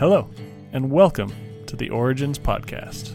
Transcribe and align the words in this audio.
Hello, 0.00 0.30
and 0.72 0.90
welcome 0.90 1.30
to 1.66 1.76
the 1.76 1.90
Origins 1.90 2.38
Podcast, 2.38 3.12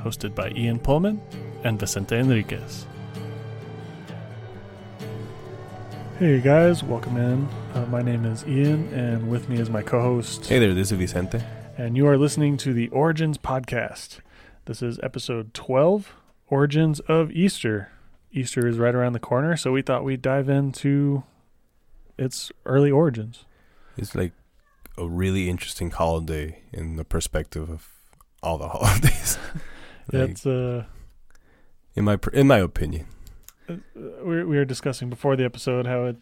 hosted 0.00 0.34
by 0.34 0.50
Ian 0.50 0.78
Pullman 0.78 1.18
and 1.64 1.80
Vicente 1.80 2.14
Enriquez. 2.14 2.86
Hey 6.18 6.42
guys, 6.42 6.84
welcome 6.84 7.16
in. 7.16 7.48
Uh, 7.72 7.86
my 7.86 8.02
name 8.02 8.26
is 8.26 8.46
Ian, 8.46 8.92
and 8.92 9.30
with 9.30 9.48
me 9.48 9.58
is 9.58 9.70
my 9.70 9.80
co 9.80 10.02
host. 10.02 10.44
Hey 10.44 10.58
there, 10.58 10.74
this 10.74 10.92
is 10.92 10.98
Vicente. 10.98 11.42
And 11.78 11.96
you 11.96 12.06
are 12.06 12.18
listening 12.18 12.58
to 12.58 12.74
the 12.74 12.88
Origins 12.88 13.38
Podcast. 13.38 14.18
This 14.66 14.82
is 14.82 15.00
episode 15.02 15.54
12 15.54 16.12
Origins 16.48 17.00
of 17.00 17.32
Easter. 17.32 17.92
Easter 18.30 18.66
is 18.66 18.76
right 18.76 18.94
around 18.94 19.14
the 19.14 19.20
corner, 19.20 19.56
so 19.56 19.72
we 19.72 19.80
thought 19.80 20.04
we'd 20.04 20.20
dive 20.20 20.50
into 20.50 21.24
its 22.18 22.52
early 22.66 22.90
origins. 22.90 23.46
It's 23.96 24.14
like 24.14 24.32
a 24.98 25.06
really 25.06 25.48
interesting 25.48 25.90
holiday 25.90 26.62
in 26.72 26.96
the 26.96 27.04
perspective 27.04 27.68
of 27.70 27.88
all 28.42 28.58
the 28.58 28.68
holidays. 28.76 29.38
like, 30.12 30.30
It's 30.30 30.46
uh, 30.46 30.84
in 31.94 32.04
my 32.04 32.18
in 32.32 32.46
my 32.46 32.58
opinion. 32.58 33.06
we 33.94 34.44
we 34.44 34.56
were 34.56 34.64
discussing 34.64 35.10
before 35.10 35.36
the 35.36 35.44
episode 35.44 35.86
how 35.86 36.04
it 36.04 36.16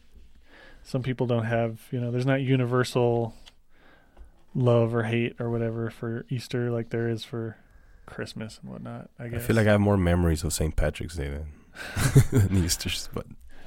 some 0.83 1.03
people 1.03 1.27
don't 1.27 1.45
have 1.47 1.81
you 1.91 2.01
know 2.01 2.11
there's 2.11 2.27
not 2.27 2.41
universal 2.41 3.35
love 4.55 4.95
or 4.95 5.03
hate 5.05 5.35
or 5.41 5.51
whatever 5.51 5.91
for 5.91 6.25
Easter 6.31 6.71
like 6.71 6.91
there 6.91 7.09
is 7.09 7.25
for 7.25 7.57
Christmas 8.07 8.61
and 8.63 8.71
whatnot. 8.71 9.11
I 9.19 9.29
guess 9.29 9.43
I 9.43 9.47
feel 9.47 9.57
like 9.57 9.67
I 9.67 9.73
have 9.73 9.81
more 9.81 9.97
memories 9.97 10.45
of 10.45 10.53
St. 10.53 10.77
Patrick's 10.77 11.17
Day 11.17 11.29
than, 11.29 11.47
than 12.31 12.65
Easter's, 12.65 13.09
but 13.13 13.27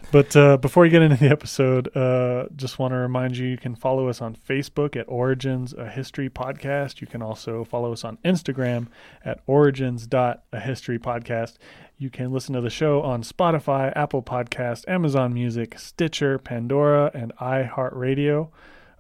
But 0.09 0.35
uh, 0.37 0.55
before 0.55 0.85
you 0.85 0.91
get 0.91 1.01
into 1.01 1.17
the 1.17 1.29
episode, 1.29 1.95
uh, 1.95 2.45
just 2.55 2.79
want 2.79 2.93
to 2.93 2.95
remind 2.95 3.35
you 3.35 3.45
you 3.45 3.57
can 3.57 3.75
follow 3.75 4.07
us 4.07 4.21
on 4.21 4.37
Facebook 4.47 4.95
at 4.95 5.05
Origins 5.09 5.73
a 5.73 5.89
History 5.89 6.29
Podcast. 6.29 7.01
You 7.01 7.07
can 7.07 7.21
also 7.21 7.65
follow 7.65 7.91
us 7.91 8.05
on 8.05 8.17
Instagram 8.23 8.87
at 9.25 9.41
Origins 9.47 10.07
a 10.13 10.39
History 10.53 10.97
Podcast. 10.97 11.55
You 11.97 12.09
can 12.09 12.31
listen 12.31 12.55
to 12.55 12.61
the 12.61 12.69
show 12.69 13.01
on 13.01 13.21
Spotify, 13.21 13.91
Apple 13.97 14.23
Podcast, 14.23 14.87
Amazon 14.87 15.33
Music, 15.33 15.77
Stitcher, 15.77 16.39
Pandora, 16.39 17.11
and 17.13 17.35
iHeartRadio. 17.41 18.49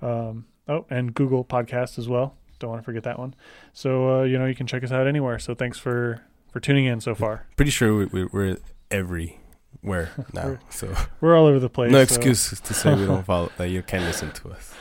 Um, 0.01 0.45
oh, 0.67 0.85
and 0.89 1.13
Google 1.13 1.45
Podcast 1.45 1.97
as 1.97 2.09
well. 2.09 2.35
Don't 2.59 2.71
want 2.71 2.81
to 2.81 2.85
forget 2.85 3.03
that 3.03 3.17
one. 3.17 3.33
So 3.71 4.21
uh, 4.21 4.23
you 4.23 4.37
know 4.37 4.45
you 4.45 4.55
can 4.55 4.67
check 4.67 4.83
us 4.83 4.91
out 4.91 5.07
anywhere. 5.07 5.39
So 5.39 5.55
thanks 5.55 5.77
for 5.77 6.21
for 6.51 6.59
tuning 6.59 6.85
in 6.85 6.99
so 6.99 7.15
far. 7.15 7.45
pretty 7.55 7.71
sure 7.71 7.95
we, 7.95 8.05
we, 8.05 8.25
we're 8.25 8.57
everywhere 9.75 10.09
now. 10.33 10.45
We're- 10.45 10.57
So 10.69 10.93
We're 11.21 11.37
all 11.37 11.45
over 11.45 11.59
the 11.59 11.69
place. 11.69 11.91
no 11.91 12.03
so- 12.05 12.15
excuse 12.15 12.59
to 12.61 12.73
say 12.73 12.93
we 12.95 13.05
don't 13.05 13.25
follow 13.25 13.51
that 13.57 13.69
you 13.69 13.81
can 13.81 14.01
listen 14.01 14.31
to 14.33 14.49
us. 14.51 14.73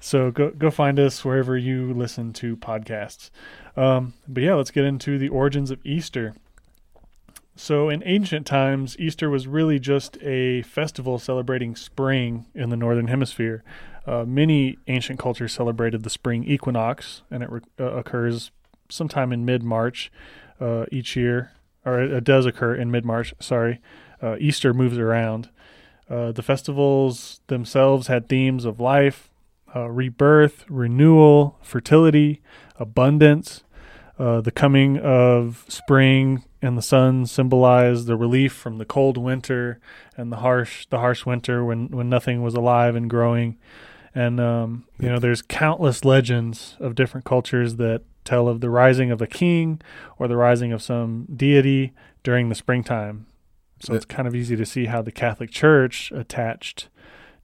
So 0.00 0.30
go 0.30 0.50
go 0.50 0.70
find 0.70 0.98
us 1.00 1.24
wherever 1.24 1.56
you 1.58 1.92
listen 1.92 2.32
to 2.34 2.56
podcasts. 2.56 3.30
Um, 3.76 4.14
but 4.28 4.42
yeah, 4.44 4.54
let's 4.54 4.70
get 4.70 4.84
into 4.84 5.18
the 5.18 5.28
origins 5.28 5.70
of 5.72 5.80
Easter. 5.84 6.34
So 7.56 7.88
in 7.88 8.02
ancient 8.06 8.46
times, 8.46 8.96
Easter 9.00 9.28
was 9.28 9.48
really 9.48 9.80
just 9.80 10.16
a 10.22 10.62
festival 10.62 11.18
celebrating 11.18 11.74
spring 11.74 12.46
in 12.54 12.70
the 12.70 12.76
northern 12.76 13.08
hemisphere. 13.08 13.64
Uh, 14.06 14.24
many 14.24 14.78
ancient 14.86 15.18
cultures 15.18 15.52
celebrated 15.52 16.04
the 16.04 16.10
spring 16.10 16.44
equinox, 16.44 17.22
and 17.30 17.42
it 17.42 17.50
re- 17.50 17.60
uh, 17.80 17.84
occurs 17.94 18.52
sometime 18.88 19.32
in 19.32 19.44
mid 19.44 19.64
March 19.64 20.12
uh, 20.60 20.86
each 20.92 21.16
year, 21.16 21.50
or 21.84 22.00
it, 22.00 22.12
it 22.12 22.22
does 22.24 22.46
occur 22.46 22.74
in 22.76 22.92
mid 22.92 23.04
March. 23.04 23.34
Sorry, 23.40 23.80
uh, 24.22 24.36
Easter 24.38 24.74
moves 24.74 24.98
around. 24.98 25.48
Uh, 26.08 26.32
the 26.32 26.42
festivals 26.42 27.40
themselves 27.48 28.06
had 28.06 28.28
themes 28.28 28.64
of 28.64 28.80
life, 28.80 29.30
uh, 29.76 29.88
rebirth, 29.90 30.64
renewal, 30.68 31.58
fertility, 31.62 32.40
abundance. 32.78 33.62
Uh, 34.18 34.40
the 34.40 34.50
coming 34.50 34.98
of 34.98 35.64
spring 35.68 36.44
and 36.60 36.76
the 36.76 36.82
sun 36.82 37.24
symbolized 37.26 38.06
the 38.06 38.16
relief 38.16 38.52
from 38.52 38.78
the 38.78 38.84
cold 38.84 39.16
winter 39.16 39.78
and 40.16 40.32
the 40.32 40.38
harsh 40.38 40.86
the 40.86 40.98
harsh 40.98 41.24
winter 41.24 41.64
when 41.64 41.88
when 41.88 42.08
nothing 42.08 42.42
was 42.42 42.54
alive 42.54 42.96
and 42.96 43.08
growing. 43.08 43.56
And 44.14 44.40
um, 44.40 44.84
you 44.98 45.08
know, 45.08 45.18
there's 45.18 45.42
countless 45.42 46.04
legends 46.04 46.76
of 46.80 46.94
different 46.94 47.24
cultures 47.24 47.76
that 47.76 48.02
tell 48.24 48.48
of 48.48 48.60
the 48.60 48.70
rising 48.70 49.10
of 49.10 49.22
a 49.22 49.26
king 49.26 49.80
or 50.18 50.26
the 50.26 50.36
rising 50.36 50.72
of 50.72 50.82
some 50.82 51.26
deity 51.34 51.92
during 52.24 52.48
the 52.48 52.54
springtime. 52.54 53.26
So 53.80 53.94
it's 53.94 54.04
kind 54.04 54.26
of 54.26 54.34
easy 54.34 54.56
to 54.56 54.66
see 54.66 54.86
how 54.86 55.02
the 55.02 55.12
Catholic 55.12 55.50
Church 55.50 56.10
attached 56.12 56.88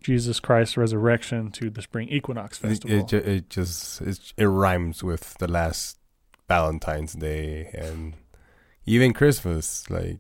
Jesus 0.01 0.41
Christ's 0.41 0.77
resurrection 0.77 1.51
to 1.53 1.71
the 1.71 1.81
spring 1.83 2.09
equinox 2.09 2.59
It, 2.59 2.67
festival. 2.69 2.99
it, 2.99 3.09
ju- 3.09 3.17
it 3.19 3.51
just 3.51 4.01
it, 4.03 4.33
it 4.37 4.47
rhymes 4.47 5.03
with 5.03 5.35
the 5.39 5.49
last 5.49 5.99
Valentine's 6.49 7.15
Day 7.15 7.71
and 7.73 8.15
even 8.85 9.13
Christmas. 9.13 9.89
Like 9.89 10.19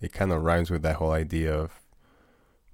it 0.00 0.12
kind 0.12 0.32
of 0.32 0.42
rhymes 0.42 0.70
with 0.70 0.82
that 0.82 0.96
whole 0.96 1.12
idea 1.12 1.54
of 1.54 1.80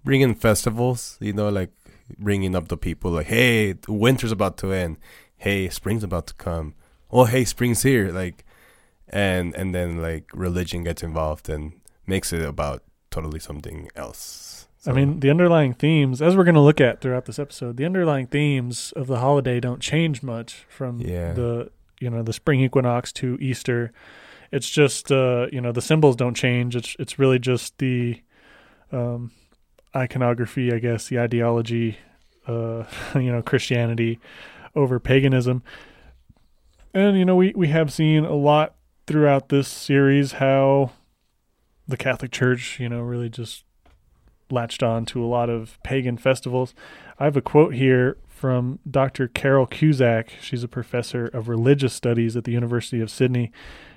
bringing 0.05 0.35
festivals. 0.35 1.17
You 1.21 1.33
know, 1.33 1.49
like 1.49 1.71
bringing 2.19 2.57
up 2.57 2.69
the 2.69 2.77
people. 2.77 3.11
Like, 3.13 3.27
hey, 3.27 3.75
winter's 3.87 4.33
about 4.33 4.57
to 4.59 4.73
end. 4.73 4.97
Hey, 5.37 5.69
spring's 5.69 6.05
about 6.05 6.27
to 6.29 6.35
come. 6.35 6.75
Oh, 7.11 7.25
hey, 7.25 7.45
spring's 7.45 7.83
here. 7.83 8.11
Like, 8.11 8.45
and 9.09 9.55
and 9.55 9.75
then 9.75 10.01
like 10.01 10.25
religion 10.33 10.85
gets 10.85 11.03
involved 11.03 11.49
and 11.49 11.75
makes 12.07 12.33
it 12.33 12.43
about 12.43 12.83
totally 13.11 13.39
something 13.41 13.89
else. 13.97 14.67
I 14.85 14.91
mean, 14.93 15.21
the 15.21 15.31
underlying 15.31 15.75
themes, 15.75 16.21
as 16.21 16.37
we're 16.37 16.43
going 16.45 16.57
to 16.57 16.61
look 16.61 16.81
at 16.81 17.01
throughout 17.01 17.27
this 17.27 17.39
episode, 17.39 17.77
the 17.77 17.85
underlying 17.85 18.27
themes 18.27 18.93
of 18.97 19.07
the 19.07 19.19
holiday 19.21 19.61
don't 19.61 19.81
change 19.81 20.23
much 20.25 20.67
from 20.69 21.01
Yeah. 21.01 21.33
the 21.35 21.71
you 22.01 22.11
know 22.11 22.23
the 22.25 22.33
spring 22.33 22.61
equinox 22.61 23.13
to 23.13 23.39
Easter. 23.41 23.93
It's 24.51 24.69
just 24.69 25.13
uh, 25.13 25.47
you 25.53 25.61
know 25.61 25.71
the 25.71 25.81
symbols 25.81 26.17
don't 26.17 26.35
change. 26.35 26.75
It's 26.75 26.97
it's 26.99 27.17
really 27.19 27.39
just 27.39 27.79
the 27.79 28.21
um, 28.91 29.31
iconography, 29.95 30.73
I 30.73 30.79
guess, 30.81 31.07
the 31.09 31.21
ideology, 31.21 31.99
uh, 32.49 32.85
you 33.15 33.31
know, 33.31 33.41
Christianity 33.41 34.19
over 34.75 34.99
paganism. 34.99 35.63
And 36.93 37.17
you 37.17 37.25
know, 37.25 37.37
we 37.37 37.53
we 37.55 37.69
have 37.69 37.93
seen 37.93 38.25
a 38.25 38.35
lot 38.35 38.75
throughout 39.07 39.49
this 39.49 39.69
series 39.69 40.33
how 40.33 40.91
the 41.87 41.97
Catholic 41.97 42.31
Church, 42.31 42.79
you 42.81 42.89
know, 42.89 43.01
really 43.01 43.29
just 43.29 43.65
latched 44.51 44.83
on 44.83 45.05
to 45.07 45.25
a 45.25 45.27
lot 45.27 45.49
of 45.49 45.79
pagan 45.83 46.17
festivals. 46.17 46.75
I 47.19 47.25
have 47.25 47.37
a 47.37 47.43
quote 47.43 47.75
here 47.75 48.19
from 48.29 48.79
Dr. 48.89 49.29
Carol 49.29 49.67
Cusack. 49.67 50.31
She's 50.41 50.63
a 50.63 50.69
professor 50.69 51.27
of 51.27 51.49
religious 51.49 51.95
studies 51.95 52.37
at 52.37 52.45
the 52.45 52.53
University 52.53 53.01
of 53.01 53.11
Sydney. 53.11 53.51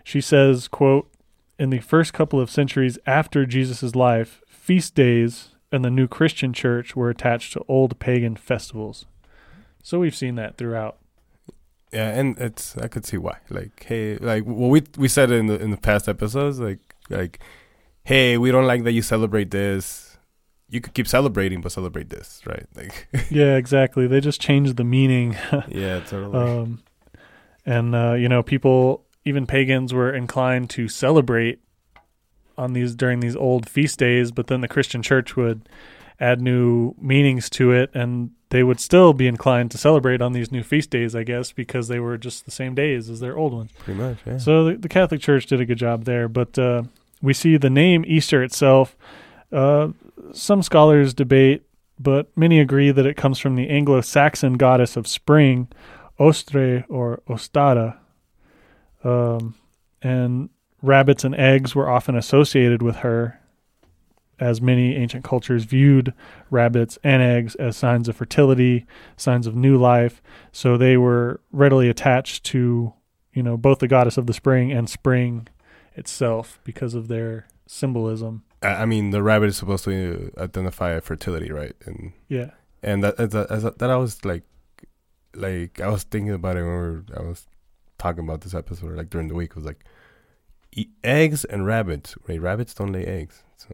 She 0.03 0.21
says, 0.21 0.67
quote, 0.67 1.09
in 1.57 1.69
the 1.69 1.79
first 1.79 2.13
couple 2.13 2.39
of 2.39 2.49
centuries 2.49 2.97
after 3.05 3.45
Jesus' 3.45 3.95
life, 3.95 4.41
feast 4.47 4.95
days 4.95 5.49
and 5.71 5.83
the 5.83 5.89
new 5.89 6.07
Christian 6.07 6.53
church 6.53 6.95
were 6.95 7.09
attached 7.09 7.53
to 7.53 7.65
old 7.67 7.99
pagan 7.99 8.35
festivals. 8.35 9.05
So 9.83 9.99
we've 9.99 10.15
seen 10.15 10.35
that 10.35 10.57
throughout. 10.57 10.97
Yeah, 11.91 12.09
and 12.09 12.37
it's 12.39 12.77
I 12.77 12.87
could 12.87 13.05
see 13.05 13.17
why. 13.17 13.37
Like, 13.49 13.83
hey, 13.83 14.17
like 14.17 14.43
well, 14.45 14.69
we 14.69 14.83
we 14.97 15.07
said 15.07 15.31
in 15.31 15.47
the 15.47 15.61
in 15.61 15.71
the 15.71 15.77
past 15.77 16.09
episodes, 16.09 16.59
like 16.59 16.79
like, 17.09 17.39
hey, 18.05 18.37
we 18.37 18.49
don't 18.51 18.65
like 18.65 18.83
that 18.85 18.93
you 18.93 19.01
celebrate 19.01 19.51
this. 19.51 20.17
You 20.69 20.79
could 20.81 20.93
keep 20.93 21.07
celebrating, 21.07 21.61
but 21.61 21.71
celebrate 21.71 22.09
this, 22.09 22.41
right? 22.45 22.65
Like, 22.75 23.07
yeah, 23.29 23.55
exactly. 23.57 24.07
They 24.07 24.19
just 24.21 24.39
changed 24.41 24.77
the 24.77 24.83
meaning 24.83 25.35
yeah, 25.67 25.99
totally. 25.99 26.37
um, 26.37 26.83
and 27.65 27.93
uh, 27.95 28.13
you 28.13 28.29
know 28.29 28.41
people 28.43 29.03
even 29.25 29.45
pagans 29.45 29.93
were 29.93 30.13
inclined 30.13 30.69
to 30.71 30.87
celebrate 30.87 31.59
on 32.57 32.73
these 32.73 32.95
during 32.95 33.19
these 33.19 33.35
old 33.35 33.67
feast 33.67 33.99
days 33.99 34.31
but 34.31 34.47
then 34.47 34.61
the 34.61 34.67
christian 34.67 35.01
church 35.01 35.35
would 35.35 35.67
add 36.21 36.39
new 36.39 36.93
meanings 37.01 37.49
to 37.49 37.71
it 37.71 37.89
and 37.93 38.29
they 38.49 38.63
would 38.63 38.79
still 38.79 39.11
be 39.11 39.27
inclined 39.27 39.69
to 39.71 39.77
celebrate 39.77 40.21
on 40.21 40.31
these 40.31 40.51
new 40.53 40.63
feast 40.63 40.89
days 40.89 41.15
i 41.15 41.23
guess 41.23 41.51
because 41.51 41.89
they 41.89 41.99
were 41.99 42.17
just 42.17 42.45
the 42.45 42.51
same 42.51 42.73
days 42.73 43.09
as 43.09 43.19
their 43.19 43.35
old 43.37 43.51
ones 43.53 43.71
Pretty 43.79 43.99
much, 43.99 44.17
yeah. 44.25 44.37
so 44.37 44.63
the, 44.65 44.77
the 44.77 44.87
catholic 44.87 45.19
church 45.19 45.47
did 45.47 45.59
a 45.59 45.65
good 45.65 45.77
job 45.79 46.05
there 46.05 46.29
but 46.29 46.57
uh, 46.57 46.83
we 47.25 47.33
see 47.33 47.57
the 47.57 47.69
name 47.69 48.03
easter 48.07 48.43
itself 48.43 48.95
uh, 49.51 49.89
some 50.31 50.61
scholars 50.61 51.13
debate 51.13 51.63
but 51.97 52.27
many 52.37 52.59
agree 52.59 52.91
that 52.91 53.05
it 53.05 53.15
comes 53.15 53.39
from 53.39 53.55
the 53.55 53.69
anglo-saxon 53.69 54.53
goddess 54.53 54.95
of 54.95 55.07
spring 55.07 55.67
ostre 56.19 56.85
or 56.89 57.21
Ostara 57.27 57.97
um, 59.03 59.55
and 60.01 60.49
rabbits 60.81 61.23
and 61.23 61.35
eggs 61.35 61.75
were 61.75 61.89
often 61.89 62.15
associated 62.15 62.81
with 62.81 62.97
her 62.97 63.39
as 64.39 64.61
many 64.61 64.95
ancient 64.95 65.23
cultures 65.23 65.63
viewed 65.63 66.13
rabbits 66.49 66.97
and 67.03 67.21
eggs 67.21 67.55
as 67.55 67.77
signs 67.77 68.09
of 68.09 68.15
fertility 68.15 68.85
signs 69.15 69.47
of 69.47 69.55
new 69.55 69.77
life. 69.77 70.21
So 70.51 70.77
they 70.77 70.97
were 70.97 71.39
readily 71.51 71.89
attached 71.89 72.43
to 72.45 72.93
you 73.33 73.43
know 73.43 73.57
both 73.57 73.79
the 73.79 73.87
goddess 73.87 74.17
of 74.17 74.27
the 74.27 74.33
spring 74.33 74.71
and 74.71 74.89
spring 74.89 75.47
itself 75.95 76.59
because 76.63 76.93
of 76.93 77.07
their 77.07 77.47
symbolism 77.67 78.43
I 78.61 78.83
I 78.83 78.85
mean, 78.85 79.11
the 79.11 79.21
rabbit 79.23 79.49
is 79.49 79.57
supposed 79.57 79.83
to 79.85 80.31
uh, 80.37 80.43
identify 80.43 80.99
fertility, 80.99 81.51
right? 81.51 81.75
And 81.85 82.13
yeah 82.29 82.51
and 82.85 83.03
that 83.03 83.17
that, 83.17 83.75
that, 83.79 83.89
I 83.89 83.97
was 83.97 84.23
like, 84.23 84.43
like 85.33 85.81
I 85.81 85.87
was 85.89 86.03
thinking 86.03 86.33
about 86.33 86.55
it 86.55 86.61
when 86.63 86.71
we 86.71 86.77
were, 86.77 87.03
I 87.17 87.21
was 87.23 87.47
talking 87.97 88.23
about 88.23 88.41
this 88.41 88.53
episode 88.53 88.95
like 88.95 89.09
during 89.09 89.27
the 89.27 89.33
week. 89.33 89.51
It 89.51 89.55
was 89.55 89.65
like 89.65 89.83
eggs 91.03 91.45
and 91.45 91.65
rabbits. 91.65 92.15
Right, 92.27 92.39
rabbits 92.39 92.73
don't 92.75 92.91
lay 92.91 93.05
eggs. 93.05 93.41
So, 93.57 93.69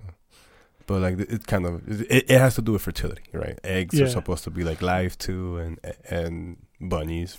but 0.87 1.01
like 1.01 1.19
it 1.19 1.45
kind 1.45 1.65
of 1.65 1.87
it, 1.89 2.31
it 2.31 2.39
has 2.39 2.55
to 2.55 2.61
do 2.61 2.71
with 2.71 2.81
fertility, 2.83 3.23
right? 3.33 3.59
Eggs 3.65 3.99
Yeah. 3.99 4.05
are 4.05 4.09
supposed 4.09 4.45
to 4.45 4.49
be 4.49 4.63
like 4.63 4.81
life 4.81 5.17
too, 5.17 5.57
and 5.57 5.79
and 6.09 6.57
bunnies 6.79 7.37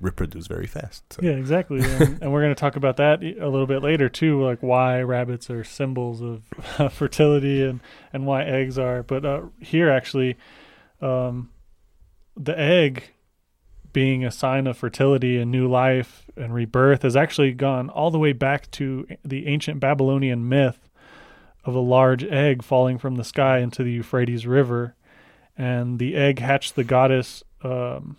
reproduce 0.00 0.46
very 0.46 0.66
fast. 0.66 1.04
So. 1.12 1.22
Yeah, 1.22 1.32
exactly. 1.32 1.80
and, 1.80 2.18
and 2.22 2.32
we're 2.32 2.40
going 2.40 2.54
to 2.54 2.60
talk 2.60 2.76
about 2.76 2.96
that 2.96 3.22
a 3.22 3.48
little 3.48 3.66
bit 3.66 3.82
later 3.82 4.08
too, 4.08 4.42
like 4.42 4.62
why 4.62 5.02
rabbits 5.02 5.50
are 5.50 5.64
symbols 5.64 6.22
of 6.78 6.92
fertility 6.92 7.62
and 7.62 7.80
and 8.12 8.26
why 8.26 8.44
eggs 8.44 8.78
are. 8.78 9.02
But 9.02 9.24
uh, 9.24 9.42
here, 9.60 9.90
actually, 9.90 10.36
um, 11.00 11.50
the 12.36 12.58
egg 12.58 13.12
being 13.92 14.24
a 14.24 14.30
sign 14.30 14.66
of 14.66 14.76
fertility 14.76 15.38
and 15.38 15.50
new 15.50 15.68
life 15.68 16.30
and 16.36 16.54
rebirth 16.54 17.02
has 17.02 17.16
actually 17.16 17.52
gone 17.52 17.90
all 17.90 18.10
the 18.10 18.18
way 18.18 18.32
back 18.32 18.70
to 18.70 19.06
the 19.24 19.48
ancient 19.48 19.80
Babylonian 19.80 20.48
myth 20.48 20.88
of 21.64 21.74
a 21.74 21.80
large 21.80 22.24
egg 22.24 22.62
falling 22.62 22.98
from 22.98 23.16
the 23.16 23.24
sky 23.24 23.58
into 23.58 23.82
the 23.82 23.92
Euphrates 23.92 24.46
River, 24.46 24.94
and 25.58 25.98
the 25.98 26.14
egg 26.14 26.38
hatched 26.38 26.76
the 26.76 26.84
goddess. 26.84 27.42
Um, 27.62 28.16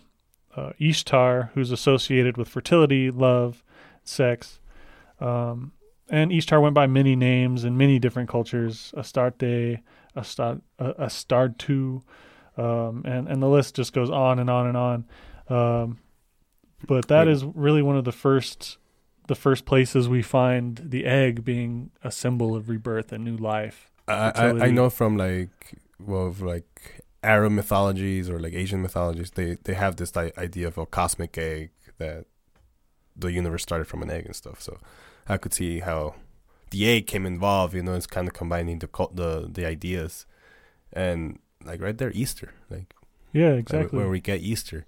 uh, 0.56 0.72
Ishtar, 0.78 1.50
who's 1.54 1.70
associated 1.70 2.36
with 2.36 2.48
fertility, 2.48 3.10
love, 3.10 3.62
sex. 4.04 4.60
Um, 5.20 5.72
and 6.08 6.32
Ishtar 6.32 6.60
went 6.60 6.74
by 6.74 6.86
many 6.86 7.16
names 7.16 7.64
in 7.64 7.76
many 7.76 7.98
different 7.98 8.28
cultures 8.28 8.92
Astarte, 8.96 9.80
Astad, 10.14 10.60
uh, 10.78 10.92
Astartu, 10.98 12.02
um, 12.56 13.02
and, 13.06 13.28
and 13.28 13.42
the 13.42 13.48
list 13.48 13.74
just 13.76 13.92
goes 13.92 14.10
on 14.10 14.38
and 14.38 14.50
on 14.50 14.66
and 14.66 14.76
on. 14.76 15.04
Um, 15.48 15.98
but 16.86 17.08
that 17.08 17.28
is 17.28 17.44
really 17.44 17.82
one 17.82 17.96
of 17.96 18.04
the 18.04 18.12
first 18.12 18.78
the 19.28 19.34
first 19.36 19.64
places 19.64 20.08
we 20.08 20.20
find 20.20 20.82
the 20.84 21.04
egg 21.04 21.44
being 21.44 21.90
a 22.02 22.10
symbol 22.10 22.56
of 22.56 22.68
rebirth 22.68 23.12
and 23.12 23.24
new 23.24 23.36
life. 23.36 23.90
I, 24.08 24.32
I 24.34 24.48
I 24.66 24.70
know 24.70 24.90
from 24.90 25.16
like 25.16 25.78
well 26.00 26.34
like 26.40 27.01
Arab 27.22 27.52
mythologies 27.52 28.28
or 28.28 28.38
like 28.40 28.52
Asian 28.54 28.82
mythologies 28.82 29.30
they 29.32 29.56
they 29.64 29.74
have 29.74 29.96
this 29.96 30.16
idea 30.16 30.66
of 30.68 30.78
a 30.78 30.86
cosmic 30.86 31.38
egg 31.38 31.70
that 31.98 32.26
the 33.16 33.30
universe 33.30 33.62
started 33.62 33.86
from 33.86 34.02
an 34.02 34.10
egg 34.10 34.26
and 34.26 34.34
stuff. 34.36 34.60
So 34.60 34.78
I 35.28 35.36
could 35.36 35.52
see 35.52 35.80
how 35.80 36.14
the 36.70 36.88
egg 36.88 37.06
came 37.06 37.26
involved. 37.26 37.74
You 37.74 37.82
know, 37.82 37.94
it's 37.94 38.06
kind 38.06 38.26
of 38.26 38.34
combining 38.34 38.78
the 38.78 38.88
the 39.14 39.48
the 39.52 39.66
ideas, 39.66 40.26
and 40.92 41.38
like 41.64 41.80
right 41.80 41.96
there, 41.96 42.10
Easter, 42.14 42.52
like 42.70 42.94
Yeah, 43.32 43.52
exactly. 43.52 43.98
where 43.98 44.08
we 44.08 44.20
get 44.20 44.40
Easter, 44.40 44.84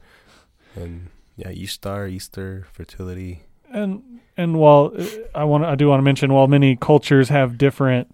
and 0.75 1.11
yeah, 1.37 1.51
Ishtar, 1.51 2.09
Easter, 2.09 2.67
fertility. 2.73 3.43
and 3.71 4.03
and 4.37 4.57
while 4.59 4.93
uh, 4.97 5.05
I 5.35 5.45
want 5.45 5.65
I 5.65 5.75
do 5.75 5.89
want 5.89 5.99
to 6.01 6.05
mention 6.05 6.33
while 6.33 6.47
many 6.49 6.77
cultures 6.77 7.29
have 7.29 7.59
different 7.59 8.14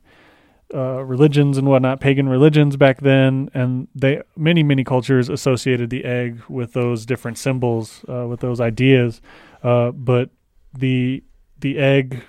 uh, 0.74 1.04
religions 1.04 1.58
and 1.58 1.68
whatnot, 1.68 2.00
pagan 2.00 2.28
religions 2.28 2.76
back 2.76 3.00
then, 3.00 3.50
and 3.54 3.88
they 3.94 4.22
many 4.36 4.62
many 4.62 4.84
cultures 4.84 5.28
associated 5.28 5.90
the 5.90 6.04
egg 6.04 6.40
with 6.48 6.72
those 6.72 7.06
different 7.06 7.38
symbols, 7.38 8.04
uh, 8.08 8.26
with 8.26 8.40
those 8.40 8.60
ideas, 8.60 9.20
uh, 9.62 9.90
but 9.90 10.30
the 10.72 11.22
the 11.58 11.78
egg 11.78 12.22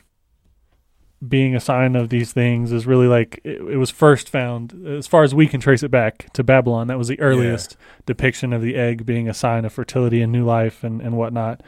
being 1.28 1.56
a 1.56 1.60
sign 1.60 1.96
of 1.96 2.10
these 2.10 2.34
things 2.34 2.72
is 2.72 2.88
really 2.88 3.08
like 3.08 3.40
it, 3.44 3.62
it 3.62 3.78
was 3.78 3.92
first 3.92 4.28
found 4.28 4.88
as 4.88 5.06
far 5.06 5.24
as 5.24 5.36
we 5.36 5.46
can 5.46 5.62
trace 5.62 5.84
it 5.84 5.92
back 5.92 6.32
to 6.34 6.44
Babylon. 6.44 6.88
That 6.88 6.98
was 6.98 7.08
the 7.08 7.20
earliest 7.20 7.78
depiction 8.08 8.54
of 8.54 8.62
the 8.62 8.76
egg 8.76 9.06
being 9.06 9.30
a 9.30 9.34
sign 9.34 9.64
of 9.66 9.72
fertility 9.72 10.22
and 10.22 10.32
new 10.32 10.44
life 10.44 10.84
and, 10.84 11.00
and 11.00 11.16
whatnot. 11.16 11.62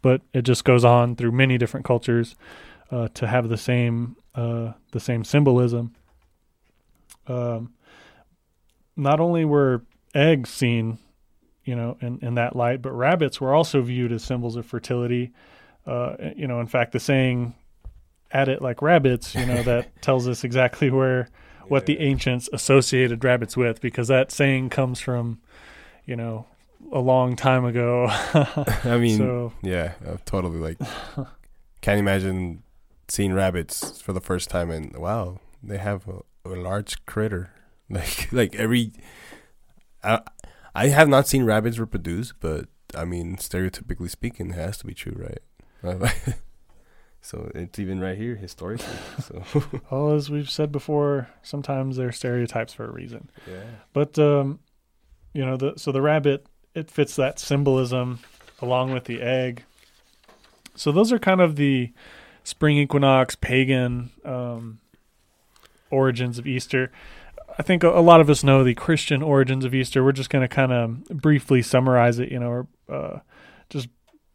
But 0.00 0.22
it 0.32 0.42
just 0.42 0.64
goes 0.64 0.84
on 0.84 1.16
through 1.16 1.32
many 1.32 1.58
different 1.58 1.84
cultures 1.84 2.36
uh, 2.90 3.08
to 3.14 3.26
have 3.26 3.48
the 3.48 3.56
same 3.56 4.16
uh, 4.34 4.72
the 4.92 5.00
same 5.00 5.24
symbolism. 5.24 5.94
Um, 7.30 7.72
not 8.96 9.20
only 9.20 9.44
were 9.44 9.82
eggs 10.14 10.50
seen, 10.50 10.98
you 11.64 11.76
know, 11.76 11.96
in, 12.00 12.18
in 12.22 12.34
that 12.34 12.56
light, 12.56 12.82
but 12.82 12.92
rabbits 12.92 13.40
were 13.40 13.54
also 13.54 13.80
viewed 13.82 14.12
as 14.12 14.24
symbols 14.24 14.56
of 14.56 14.66
fertility. 14.66 15.32
Uh, 15.86 16.16
you 16.36 16.46
know, 16.46 16.60
in 16.60 16.66
fact, 16.66 16.92
the 16.92 17.00
saying 17.00 17.54
"at 18.30 18.48
it 18.48 18.60
like 18.60 18.82
rabbits," 18.82 19.34
you 19.34 19.46
know, 19.46 19.62
that 19.62 20.02
tells 20.02 20.28
us 20.28 20.44
exactly 20.44 20.90
where 20.90 21.28
what 21.68 21.86
the 21.86 22.00
ancients 22.00 22.48
associated 22.52 23.22
rabbits 23.22 23.56
with, 23.56 23.80
because 23.80 24.08
that 24.08 24.32
saying 24.32 24.68
comes 24.68 24.98
from, 24.98 25.40
you 26.04 26.16
know, 26.16 26.44
a 26.92 26.98
long 26.98 27.36
time 27.36 27.64
ago. 27.64 28.06
I 28.84 28.98
mean, 28.98 29.16
so 29.16 29.52
yeah, 29.62 29.92
uh, 30.06 30.16
totally. 30.26 30.58
Like, 30.58 30.78
can't 31.80 32.00
imagine 32.00 32.64
seeing 33.08 33.32
rabbits 33.32 34.00
for 34.00 34.12
the 34.12 34.20
first 34.20 34.50
time 34.50 34.70
and 34.70 34.96
wow, 34.96 35.38
they 35.62 35.78
have 35.78 36.06
a, 36.08 36.20
a 36.44 36.50
large 36.50 37.04
critter. 37.06 37.50
Like, 37.92 38.32
like 38.32 38.54
every. 38.54 38.92
I 40.04 40.20
I 40.76 40.88
have 40.90 41.08
not 41.08 41.26
seen 41.26 41.42
rabbits 41.42 41.80
reproduce, 41.80 42.32
but 42.32 42.68
I 42.94 43.04
mean, 43.04 43.36
stereotypically 43.36 44.08
speaking, 44.08 44.50
it 44.50 44.54
has 44.54 44.78
to 44.78 44.86
be 44.86 44.94
true, 44.94 45.26
right? 45.82 46.12
so 47.20 47.50
it's 47.52 47.80
even 47.80 47.98
right 48.00 48.16
here 48.16 48.36
historically. 48.36 48.86
So 49.20 49.42
Well, 49.90 50.12
as 50.12 50.30
we've 50.30 50.48
said 50.48 50.70
before, 50.70 51.30
sometimes 51.42 51.96
they're 51.96 52.12
stereotypes 52.12 52.72
for 52.72 52.84
a 52.84 52.92
reason. 52.92 53.28
yeah, 53.44 53.64
But 53.92 54.16
um, 54.20 54.60
you 55.34 55.44
know, 55.44 55.56
the 55.56 55.74
so 55.76 55.90
the 55.90 56.02
rabbit 56.02 56.46
it 56.74 56.92
fits 56.92 57.16
that 57.16 57.40
symbolism 57.40 58.20
along 58.62 58.92
with 58.92 59.04
the 59.04 59.20
egg. 59.20 59.64
So 60.76 60.92
those 60.92 61.12
are 61.12 61.18
kind 61.18 61.40
of 61.40 61.56
the 61.56 61.92
spring 62.44 62.76
equinox 62.78 63.34
pagan 63.34 64.10
um, 64.24 64.78
origins 65.90 66.38
of 66.38 66.46
Easter. 66.46 66.90
I 67.58 67.62
think 67.62 67.82
a, 67.82 67.88
lot 67.88 68.20
of 68.20 68.30
us 68.30 68.44
know 68.44 68.62
the 68.62 68.74
Christian 68.74 69.22
origins 69.22 69.64
of 69.64 69.74
Easter. 69.74 70.04
We're 70.04 70.12
just 70.12 70.30
going 70.30 70.46
to 70.46 70.54
kind 70.54 70.72
of 70.72 71.04
briefly 71.08 71.62
summarize 71.62 72.18
it, 72.18 72.30
you 72.30 72.38
know, 72.38 72.68
uh, 72.88 73.18
just 73.68 73.88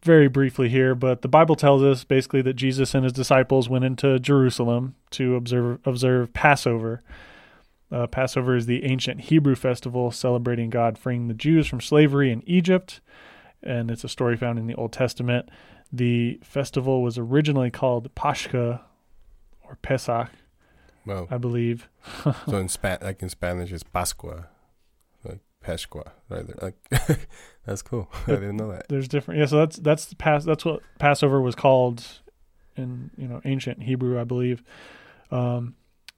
very 0.04 0.28
briefly 0.28 0.70
here. 0.70 0.96
But 0.96 1.22
the 1.22 1.28
Bible 1.28 1.56
tells 1.56 1.82
us 1.82 2.04
basically 2.04 2.42
that 2.44 2.54
Jesus 2.54 2.94
and 2.94 3.04
his 3.04 3.14
disciples 3.14 3.68
went 3.68 3.86
into 3.86 4.20
Jerusalem 4.20 4.96
to 5.12 5.36
observe 5.36 5.80
observe 5.86 6.34
Passover. 6.34 7.04
Uh, 7.92 8.08
Passover 8.08 8.56
is 8.56 8.66
the 8.66 8.84
ancient 8.84 9.22
Hebrew 9.22 9.56
festival 9.56 10.12
celebrating 10.12 10.70
God 10.70 10.98
freeing 10.98 11.28
the 11.28 11.34
Jews 11.34 11.68
from 11.68 11.82
slavery 11.82 12.32
in 12.32 12.44
Egypt, 12.48 13.00
and 13.64 13.90
it's 13.90 14.04
a 14.04 14.10
story 14.10 14.36
found 14.36 14.60
in 14.60 14.68
the 14.68 14.76
Old 14.76 14.92
Testament. 14.92 15.50
The 15.92 16.40
festival 16.44 17.02
was 17.02 17.18
originally 17.18 17.72
called 17.72 18.14
Pascha 18.16 18.82
or 19.64 19.78
Pesach, 19.78 20.30
well, 21.06 21.28
I 21.30 21.38
believe. 21.38 21.90
so 22.48 22.58
in 22.58 22.70
Span 22.70 23.00
like 23.02 23.22
in 23.22 23.30
Spanish, 23.30 23.72
it's 23.72 23.84
Pascua, 23.84 24.48
like 25.24 25.40
Pascua, 25.62 26.14
right 26.30 26.46
there. 26.46 26.58
Like, 26.62 27.28
that's 27.66 27.82
cool. 27.82 28.10
I 28.28 28.32
didn't 28.32 28.58
know 28.58 28.72
that. 28.72 28.88
There's 28.90 29.08
different, 29.08 29.40
yeah. 29.40 29.46
So 29.46 29.58
that's 29.58 29.78
that's 29.78 30.06
the 30.06 30.16
pass. 30.16 30.46
That's 30.46 30.66
what 30.66 30.82
Passover 31.00 31.42
was 31.42 31.56
called 31.56 32.04
in 32.76 33.12
you 33.18 33.28
know 33.28 33.42
ancient 33.46 33.84
Hebrew, 33.84 34.20
I 34.20 34.24
believe. 34.24 34.64
Um, 35.32 35.76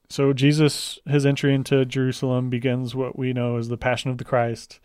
so 0.09 0.31
Jesus, 0.33 0.99
his 1.05 1.25
entry 1.25 1.53
into 1.53 1.85
Jerusalem 1.85 2.49
begins 2.49 2.95
what 2.95 3.17
we 3.17 3.33
know 3.33 3.57
as 3.57 3.67
the 3.67 3.77
Passion 3.77 4.09
of 4.09 4.17
the 4.17 4.23
Christ, 4.23 4.79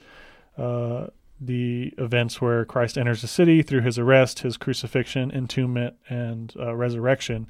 uh, 0.59 1.09
the 1.41 1.93
events 1.99 2.41
where 2.41 2.65
Christ 2.65 2.99
enters 2.99 3.23
the 3.23 3.29
city 3.29 3.63
through 3.63 3.83
his 3.83 3.99
arrest, 3.99 4.41
his 4.41 4.57
crucifixion, 4.57 5.31
entombment, 5.31 5.95
and 6.09 6.53
uh, 6.59 6.75
resurrection. 6.75 7.49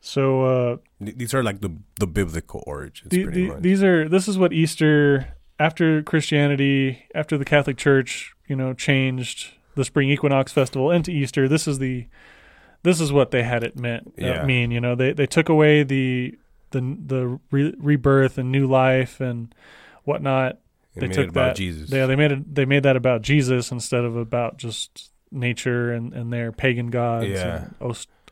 So 0.00 0.44
uh, 0.44 0.76
These 1.00 1.32
are 1.34 1.42
like 1.42 1.60
the 1.60 1.70
the 1.98 2.06
biblical 2.06 2.62
origins, 2.66 3.10
the, 3.10 3.24
pretty 3.24 3.46
the, 3.46 3.52
much. 3.54 3.62
these 3.62 3.82
are 3.82 4.08
this 4.08 4.28
is 4.28 4.36
what 4.38 4.52
Easter 4.52 5.34
after 5.58 6.02
Christianity 6.02 7.06
after 7.14 7.38
the 7.38 7.44
Catholic 7.44 7.76
Church 7.78 8.32
you 8.48 8.56
know 8.56 8.74
changed 8.74 9.52
the 9.76 9.84
spring 9.84 10.10
equinox 10.10 10.52
festival 10.52 10.90
into 10.90 11.10
Easter 11.10 11.48
this 11.48 11.66
is 11.68 11.78
the 11.78 12.06
this 12.82 13.00
is 13.00 13.12
what 13.12 13.30
they 13.30 13.42
had 13.42 13.62
it 13.64 13.78
meant 13.78 14.12
uh, 14.20 14.44
mean 14.44 14.70
you 14.70 14.80
know 14.80 14.94
they 14.94 15.12
they 15.12 15.26
took 15.26 15.48
away 15.48 15.82
the 15.84 16.34
the 16.72 16.80
the 17.06 17.38
re- 17.50 17.74
rebirth 17.78 18.36
and 18.38 18.50
new 18.52 18.66
life 18.66 19.20
and 19.20 19.54
whatnot 20.04 20.58
They 20.94 21.02
they 21.02 21.06
made 21.08 21.14
took 21.14 21.32
that- 21.34 21.56
Jesus. 21.56 21.90
yeah 21.90 22.06
they 22.06 22.16
made 22.16 22.32
it 22.32 22.54
they 22.54 22.64
made 22.64 22.82
that 22.82 22.96
about 22.96 23.22
Jesus 23.22 23.70
instead 23.70 24.04
of 24.04 24.16
about 24.16 24.56
just 24.58 25.10
nature 25.30 25.92
and 25.92 26.12
and 26.12 26.32
their 26.32 26.52
pagan 26.52 26.88
gods 26.90 27.26
Yeah. 27.28 27.68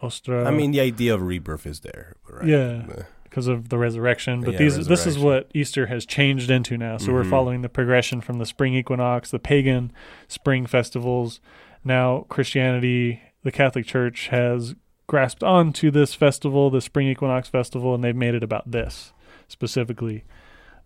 Ostra 0.00 0.44
I 0.46 0.52
mean, 0.52 0.70
the 0.70 0.80
idea 0.80 1.12
of 1.12 1.22
rebirth 1.22 1.66
is 1.66 1.80
there, 1.80 2.14
right? 2.38 2.48
Yeah. 2.48 2.82
Because 3.24 3.46
of 3.46 3.68
the 3.68 3.76
resurrection. 3.78 4.40
But 4.40 4.52
Yeah, 4.54 4.58
these 4.58 4.86
this 4.88 5.06
is 5.06 5.18
what 5.18 5.50
Easter 5.54 5.86
has 5.86 6.06
changed 6.06 6.50
into 6.50 6.78
now. 6.78 6.96
So 6.96 7.12
we're 7.12 7.24
Mhm. 7.24 7.30
following 7.30 7.62
the 7.62 7.68
progression 7.68 8.20
from 8.20 8.38
the 8.38 8.46
spring 8.46 8.74
equinox, 8.74 9.30
the 9.30 9.38
pagan 9.38 9.92
spring 10.28 10.64
festivals. 10.66 11.40
Now 11.84 12.24
Christianity, 12.28 13.20
the 13.44 13.52
Catholic 13.52 13.84
Church 13.86 14.28
has 14.28 14.74
grasped 15.06 15.42
onto 15.42 15.90
this 15.90 16.14
festival, 16.14 16.70
the 16.70 16.80
spring 16.80 17.06
equinox 17.08 17.48
festival, 17.48 17.94
and 17.94 18.02
they've 18.02 18.16
made 18.16 18.34
it 18.34 18.42
about 18.42 18.70
this 18.70 19.12
specifically. 19.46 20.24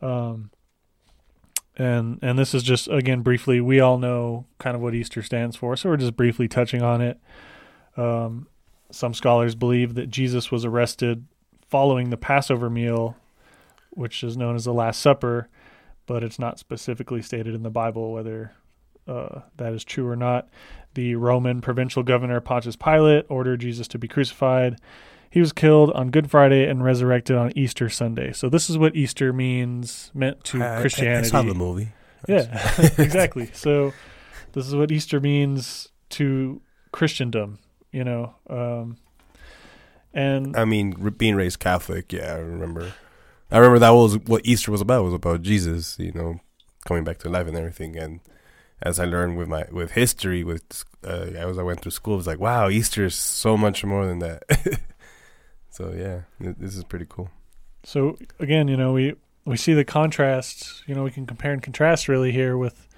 Um, 0.01 0.51
and 1.79 2.19
and 2.23 2.39
this 2.39 2.55
is 2.55 2.63
just 2.63 2.89
again 2.89 3.23
briefly. 3.23 3.61
We 3.61 3.81
all 3.81 3.99
know 3.99 4.47
kind 4.59 4.77
of 4.77 4.83
what 4.83 4.95
Easter 4.95 5.23
stands 5.23 5.57
for, 5.57 5.77
so 5.77 5.89
we're 5.89 5.97
just 5.97 6.17
briefly 6.17 6.49
touching 6.49 6.83
on 6.83 7.01
it. 7.01 7.19
Um, 7.97 8.49
some 8.91 9.15
scholars 9.15 9.55
believe 9.55 9.95
that 9.95 10.11
Jesus 10.11 10.51
was 10.51 10.65
arrested 10.65 11.25
following 11.73 12.11
the 12.11 12.19
Passover 12.19 12.69
meal, 12.69 13.17
which 13.93 14.23
is 14.23 14.37
known 14.37 14.57
as 14.57 14.67
the 14.67 14.75
Last 14.75 15.01
Supper, 15.01 15.49
but 16.05 16.23
it's 16.23 16.39
not 16.39 16.59
specifically 16.59 17.23
stated 17.23 17.55
in 17.55 17.63
the 17.63 17.71
Bible 17.71 18.13
whether 18.13 18.53
uh, 19.09 19.41
that 19.57 19.73
is 19.73 19.83
true 19.83 20.07
or 20.07 20.15
not. 20.15 20.51
The 20.93 21.15
Roman 21.15 21.63
provincial 21.63 22.03
governor 22.03 22.39
Pontius 22.43 22.77
Pilate 22.77 23.25
ordered 23.31 23.61
Jesus 23.61 23.89
to 23.89 23.99
be 23.99 24.07
crucified. 24.07 24.79
He 25.31 25.41
was 25.41 25.55
killed 25.55 25.91
on 25.93 26.11
Good 26.11 26.31
Friday 26.31 26.69
and 26.69 26.85
resurrected 26.85 27.37
on 27.37 27.57
Easter 27.57 27.89
Sunday. 27.89 28.35
So 28.35 28.51
this 28.51 28.69
is 28.69 28.77
what 28.77 28.95
Easter 28.95 29.33
means 29.33 30.11
meant 30.13 30.45
to 30.45 30.63
I- 30.63 30.79
Christianity. 30.83 31.29
I, 31.29 31.31
saw 31.31 31.41
the 31.41 31.55
movie. 31.55 31.89
Yeah, 32.29 32.71
exactly. 32.99 33.51
So 33.55 33.95
this 34.53 34.67
is 34.67 34.75
what 34.75 34.93
Easter 34.93 35.21
means 35.21 35.89
to 36.11 36.61
Christendom, 36.93 37.61
you 37.93 38.05
know. 38.05 38.35
Um, 38.51 38.99
and 40.15 40.57
I 40.57 40.65
mean, 40.65 40.93
being 41.17 41.35
raised 41.35 41.59
Catholic, 41.59 42.13
yeah, 42.13 42.35
I 42.35 42.39
remember. 42.39 42.93
I 43.51 43.59
remember 43.59 43.79
that 43.81 43.91
was 43.91 44.19
what 44.19 44.47
Easter 44.47 44.73
was 44.73 44.81
about. 44.81 45.01
It 45.01 45.05
was 45.05 45.15
about 45.15 45.43
Jesus, 45.43 45.99
you 45.99 46.13
know, 46.13 46.41
coming 46.87 47.05
back 47.05 47.19
to 47.19 47.29
life 47.29 47.47
and 47.47 47.57
everything. 47.57 47.97
And 47.97 48.21
as 48.81 48.99
I 48.99 49.05
learned 49.05 49.37
with 49.37 49.49
my 49.49 49.65
with 49.71 49.93
history, 49.93 50.43
with 50.43 50.85
uh, 51.05 51.29
as 51.35 51.59
I 51.59 51.63
went 51.63 51.81
through 51.81 51.93
school, 51.93 52.15
it 52.15 52.19
was 52.19 52.27
like, 52.27 52.41
wow, 52.41 52.69
Easter 52.69 53.05
is 53.05 53.15
so 53.15 53.57
much 53.57 53.85
more 53.85 54.07
than 54.07 54.21
that. 54.21 54.43
so 55.71 55.93
yeah, 55.93 56.23
th- 56.43 56.57
this 56.59 56.77
is 56.77 56.85
pretty 56.85 57.07
cool. 57.09 57.31
so 57.85 58.17
again, 58.39 58.69
you 58.69 58.77
know, 58.77 58.93
we 58.93 59.15
we 59.45 59.57
see 59.57 59.75
the 59.75 59.85
contrasts. 59.85 60.83
You 60.87 60.95
know, 60.95 61.05
we 61.05 61.11
can 61.11 61.27
compare 61.27 61.53
and 61.53 61.63
contrast 61.63 62.09
really 62.09 62.33
here 62.33 62.57
with 62.57 62.89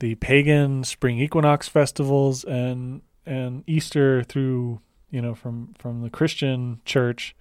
the 0.00 0.14
pagan 0.16 0.84
spring 0.84 1.18
equinox 1.18 1.68
festivals 1.68 2.44
and 2.44 3.02
and 3.24 3.62
Easter 3.66 4.24
through 4.24 4.80
you 5.12 5.22
know 5.22 5.34
from 5.36 5.74
from 5.78 6.02
the 6.02 6.10
Christian 6.10 6.80
church. 6.84 7.36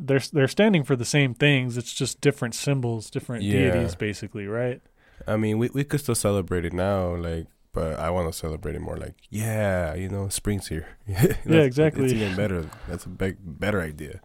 They're 0.00 0.20
they're 0.32 0.48
standing 0.48 0.84
for 0.84 0.96
the 0.96 1.04
same 1.04 1.34
things. 1.34 1.76
It's 1.76 1.92
just 1.92 2.20
different 2.20 2.54
symbols, 2.54 3.10
different 3.10 3.42
Yeah. 3.44 3.70
deities, 3.72 3.94
basically, 3.96 4.46
right? 4.46 4.80
I 5.26 5.36
mean, 5.36 5.58
we 5.58 5.70
we 5.74 5.84
could 5.84 6.00
still 6.00 6.14
celebrate 6.14 6.64
it 6.64 6.72
now, 6.72 7.16
like, 7.16 7.46
but 7.72 7.98
I 7.98 8.10
want 8.10 8.32
to 8.32 8.38
celebrate 8.38 8.76
it 8.76 8.80
more, 8.80 8.96
like, 8.96 9.16
yeah, 9.28 9.94
you 9.94 10.08
know, 10.08 10.28
spring's 10.28 10.68
here. 10.68 10.86
yeah 11.06 11.62
exactly. 11.62 12.04
It's 12.04 12.14
even 12.14 12.36
better. 12.36 12.66
That's 12.88 13.04
a 13.06 13.08
big, 13.08 13.36
better 13.42 13.80
idea. 13.80 14.20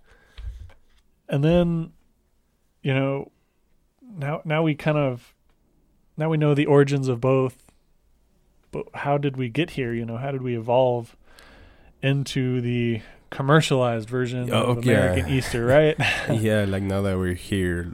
and 1.27 1.43
then 1.43 1.91
you 2.83 2.93
know 2.93 3.31
now 4.17 4.41
now 4.45 4.61
we 4.61 4.75
kind 4.75 4.97
of 4.97 5.33
now 6.17 6.29
we 6.29 6.37
know 6.37 6.53
the 6.53 6.65
origins 6.67 7.07
of 7.07 7.19
both 7.21 7.71
but 8.71 8.85
how 8.93 9.17
did 9.17 9.37
we 9.37 9.47
get 9.49 9.71
here 9.71 9.93
you 9.93 10.05
know 10.05 10.17
how 10.17 10.31
did 10.31 10.41
we 10.41 10.55
evolve 10.57 11.15
into 12.03 12.61
the 12.61 13.01
commercialized 13.31 14.07
version 14.07 14.53
Oh, 14.53 14.63
of 14.77 14.85
yeah. 14.85 14.93
American 14.97 15.31
Easter 15.33 15.65
right 15.65 15.95
yeah, 16.29 16.65
like 16.67 16.83
now 16.83 17.01
that 17.01 17.17
we're 17.17 17.33
here, 17.33 17.93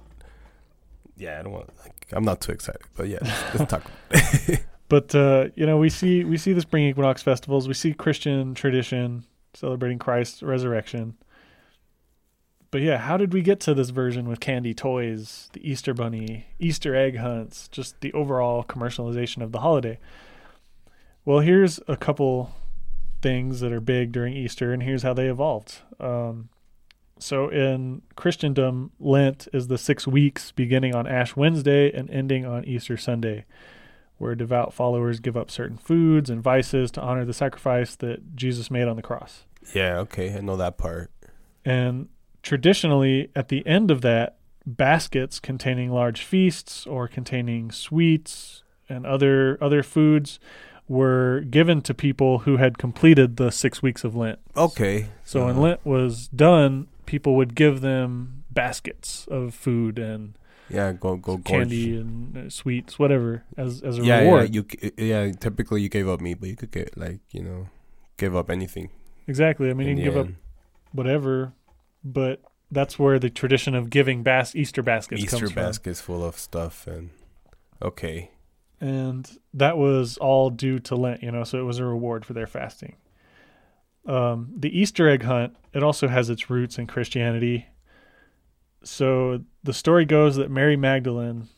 yeah, 1.16 1.39
I 1.39 1.44
don't 1.44 1.54
want. 1.54 1.70
Like, 1.82 2.06
I'm 2.12 2.25
not 2.25 2.42
too 2.42 2.51
excited, 2.51 2.82
but 2.98 3.08
yeah, 3.08 3.20
let's, 3.22 3.56
let's 3.60 3.72
talk. 3.72 4.62
but 4.89 5.13
uh 5.16 5.50
you 5.56 5.66
know 5.66 5.78
we 5.78 5.89
see 5.89 6.24
we 6.24 6.36
see 6.38 6.51
the 6.51 6.62
spring 6.62 6.86
equinox 6.86 7.22
festivals 7.22 7.68
we 7.68 7.74
see 7.74 7.94
Christian 7.94 8.56
tradition 8.56 9.24
celebrating 9.54 10.00
Christ's 10.00 10.42
resurrection 10.44 11.16
but 12.72 12.82
yeah, 12.82 12.98
how 12.98 13.18
did 13.18 13.34
we 13.34 13.42
get 13.42 13.60
to 13.62 13.74
this 13.74 13.89
version 13.89 14.28
with 14.30 14.39
candy 14.39 14.75
toys, 14.75 15.50
the 15.54 15.68
Easter 15.68 15.94
bunny, 15.94 16.46
Easter 16.60 16.96
egg 16.96 17.18
hunts, 17.18 17.68
just 17.68 18.00
the 18.01 18.13
overall 18.13 18.63
commercialization 18.63 19.42
of 19.42 19.51
the 19.51 19.62
holiday? 19.62 19.98
Well, 21.25 21.39
here's 21.39 21.80
a 21.88 21.98
couple 21.98 22.54
things 23.22 23.60
that 23.60 23.72
are 23.72 23.82
big 23.82 24.12
during 24.12 24.34
Easter, 24.36 24.74
and 24.74 24.84
here's 24.84 25.04
how 25.04 25.14
they 25.14 25.28
evolved. 25.28 25.80
Um, 26.00 26.50
so, 27.20 27.50
in 27.50 28.02
Christendom, 28.16 28.92
Lent 29.00 29.48
is 29.54 29.68
the 29.68 29.78
six 29.78 30.08
weeks 30.08 30.52
beginning 30.52 30.96
on 30.96 31.06
Ash 31.06 31.36
Wednesday 31.36 31.92
and 31.92 32.10
ending 32.10 32.46
on 32.46 32.64
Easter 32.66 32.96
Sunday, 32.96 33.46
where 34.18 34.36
devout 34.36 34.74
followers 34.74 35.20
give 35.20 35.36
up 35.36 35.52
certain 35.52 35.78
foods 35.78 36.30
and 36.30 36.42
vices 36.42 36.92
to 36.92 37.02
honor 37.02 37.26
the 37.26 37.34
sacrifice 37.34 37.96
that 37.98 38.36
Jesus 38.36 38.72
made 38.72 38.88
on 38.88 38.96
the 38.96 39.02
cross. 39.02 39.46
yeah, 39.74 39.98
okay, 40.00 40.34
I 40.36 40.40
know 40.40 40.56
that 40.56 40.78
part. 40.78 41.12
And 41.66 42.08
traditionally, 42.42 43.30
at 43.36 43.50
the 43.50 43.66
end 43.68 43.92
of 43.92 44.02
that, 44.02 44.38
baskets 44.66 45.40
containing 45.40 45.92
large 45.92 46.22
feasts 46.22 46.86
or 46.86 47.08
containing 47.08 47.72
sweets 47.72 48.64
and 48.88 49.06
other 49.06 49.58
other 49.62 49.84
foods 49.84 50.40
were 50.89 51.41
given 51.50 51.81
to 51.84 51.93
people 51.93 52.39
who 52.39 52.58
had 52.58 52.77
completed 52.77 53.38
the 53.38 53.51
six 53.51 53.81
weeks 53.81 54.03
of 54.03 54.15
Lent. 54.15 54.39
Okay, 54.58 55.05
So 55.24 55.46
when 55.46 55.55
uh, 55.55 55.60
Lent 55.62 55.86
was 55.86 56.27
done, 56.29 56.88
people 57.05 57.36
would 57.38 57.55
give 57.55 57.79
them 57.81 58.43
baskets 58.51 59.25
of 59.29 59.53
food 59.53 59.98
and 60.00 60.34
yeah, 60.69 60.91
go 60.91 61.15
go 61.15 61.38
candy 61.38 61.91
gorge. 61.93 62.01
and 62.01 62.38
uh, 62.38 62.50
sweets, 62.50 63.00
whatever, 63.00 63.43
as 63.55 63.81
as 63.81 63.98
a 63.98 64.03
Yeah, 64.03 64.17
yeah, 64.22 64.24
reward. 64.25 64.53
you 64.55 64.65
yeah. 64.98 65.31
Typically, 65.31 65.81
you 65.81 65.89
gave 65.89 66.08
up 66.10 66.19
meat, 66.22 66.39
but 66.39 66.50
you 66.50 66.55
could 66.55 66.72
get 66.72 66.98
like 66.98 67.19
you 67.31 67.41
know, 67.43 67.69
give 68.17 68.36
up 68.36 68.50
anything. 68.51 68.89
exactly. 69.27 69.69
I 69.69 69.74
mean, 69.74 69.88
you 69.88 69.96
can 69.96 70.03
give 70.03 70.17
up 70.17 70.27
whatever, 70.91 71.53
but 72.03 72.41
that's 72.72 73.00
where 73.00 73.17
the 73.17 73.29
tradition 73.31 73.74
of 73.75 73.89
giving 73.89 74.22
bas- 74.22 74.55
Easter 74.55 74.84
baskets 74.84 75.24
Easter 75.24 75.38
comes 75.38 75.51
from. 75.53 75.63
baskets 75.63 76.01
full 76.01 76.24
of 76.24 76.38
stuff 76.38 76.86
and 76.88 77.10
okay, 77.81 78.29
and 78.82 79.30
that 79.54 79.78
was 79.78 80.18
all 80.18 80.50
due 80.50 80.80
to 80.80 80.96
Lent, 80.96 81.24
you 81.24 81.32
know, 81.32 81.44
so 81.44 81.60
it 81.60 81.64
was 81.64 81.80
a 81.80 81.86
reward 81.86 82.26
for 82.26 82.34
their 82.34 82.48
fasting. 82.48 82.96
Um, 84.06 84.54
the 84.56 84.78
Easter 84.78 85.10
egg 85.10 85.24
hunt, 85.24 85.56
it 85.74 85.84
also 85.84 86.08
has 86.08 86.30
its 86.30 86.50
roots 86.50 86.78
in 86.78 86.88
Christianity. 86.88 87.68
So 88.84 89.44
the 89.64 89.74
story 89.74 90.06
goes 90.06 90.38
that 90.38 90.50
Mary 90.50 90.78
Magdalene, 90.78 91.50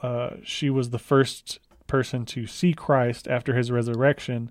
uh, 0.00 0.36
she 0.44 0.70
was 0.70 0.90
the 0.90 0.98
first 0.98 1.58
person 1.86 2.24
to 2.26 2.46
see 2.46 2.72
Christ 2.72 3.28
after 3.28 3.54
his 3.54 3.70
resurrection. 3.70 4.50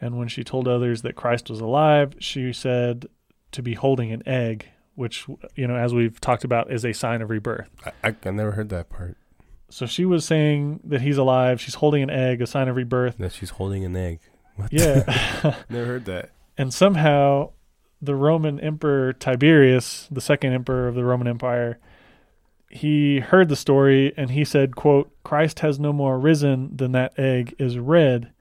And 0.00 0.18
when 0.18 0.28
she 0.28 0.42
told 0.42 0.66
others 0.66 1.02
that 1.02 1.14
Christ 1.14 1.48
was 1.48 1.60
alive, 1.60 2.14
she 2.18 2.52
said 2.52 3.06
to 3.52 3.62
be 3.62 3.74
holding 3.74 4.10
an 4.10 4.26
egg, 4.26 4.66
which, 4.94 5.26
you 5.54 5.66
know, 5.66 5.76
as 5.76 5.94
we've 5.94 6.20
talked 6.20 6.44
about, 6.44 6.72
is 6.72 6.84
a 6.84 6.92
sign 6.92 7.22
of 7.22 7.30
rebirth. 7.30 7.70
I, 7.84 8.08
I 8.08 8.16
I 8.24 8.30
never 8.30 8.52
heard 8.52 8.70
that 8.70 8.88
part. 8.88 9.16
So 9.68 9.86
she 9.86 10.04
was 10.04 10.24
saying 10.24 10.80
that 10.84 11.00
he's 11.00 11.18
alive. 11.18 11.60
She's 11.60 11.74
holding 11.74 12.02
an 12.02 12.10
egg, 12.10 12.40
a 12.40 12.46
sign 12.46 12.68
of 12.68 12.76
rebirth. 12.76 13.18
That 13.18 13.32
she's 13.32 13.50
holding 13.50 13.84
an 13.84 13.96
egg. 13.96 14.20
What? 14.54 14.72
Yeah. 14.72 15.56
never 15.68 15.86
heard 15.86 16.04
that. 16.06 16.30
and 16.56 16.72
somehow 16.72 17.50
the 18.00 18.14
Roman 18.14 18.60
Emperor 18.60 19.12
Tiberius, 19.12 20.08
the 20.10 20.20
second 20.20 20.52
emperor 20.52 20.88
of 20.88 20.94
the 20.94 21.04
Roman 21.04 21.28
Empire, 21.28 21.78
he 22.68 23.20
heard 23.20 23.48
the 23.48 23.56
story 23.56 24.12
and 24.16 24.30
he 24.30 24.44
said, 24.44 24.76
quote, 24.76 25.10
Christ 25.24 25.60
has 25.60 25.78
no 25.78 25.92
more 25.92 26.18
risen 26.18 26.76
than 26.76 26.92
that 26.92 27.18
egg 27.18 27.54
is 27.58 27.78
red. 27.78 28.32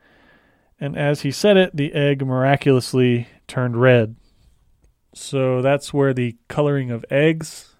And 0.79 0.97
as 0.97 1.21
he 1.21 1.31
said 1.31 1.57
it, 1.57 1.75
the 1.75 1.93
egg 1.93 2.25
miraculously 2.25 3.27
turned 3.47 3.77
red. 3.77 4.15
So 5.13 5.61
that's 5.61 5.93
where 5.93 6.13
the 6.13 6.35
coloring 6.49 6.91
of 6.91 7.05
eggs 7.09 7.74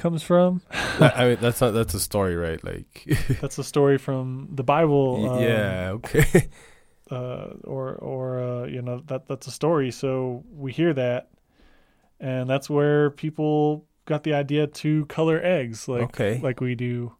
comes 0.00 0.22
from. 0.22 0.62
I 1.00 1.24
mean, 1.28 1.38
that's 1.40 1.60
not 1.60 1.70
that's 1.72 1.94
a 1.94 2.00
story, 2.00 2.34
right? 2.36 2.62
Like, 2.64 3.04
That's 3.40 3.58
a 3.58 3.64
story 3.64 3.98
from 3.98 4.48
the 4.52 4.64
Bible. 4.64 5.30
um, 5.30 5.42
yeah, 5.42 5.90
okay. 5.94 6.48
uh, 7.10 7.54
or 7.64 7.94
or 7.94 8.40
uh, 8.40 8.64
you 8.66 8.82
know 8.82 9.02
that 9.06 9.28
that's 9.28 9.46
a 9.46 9.50
story. 9.50 9.90
So 9.90 10.44
we 10.52 10.72
hear 10.72 10.92
that, 10.94 11.28
and 12.18 12.48
that's 12.48 12.68
where 12.68 13.10
people 13.10 13.86
got 14.06 14.24
the 14.24 14.34
idea 14.34 14.66
to 14.66 15.04
color 15.06 15.40
eggs 15.42 15.86
like 15.88 16.02
Okay. 16.02 16.40
like 16.42 16.60
we 16.60 16.74
do. 16.74 17.12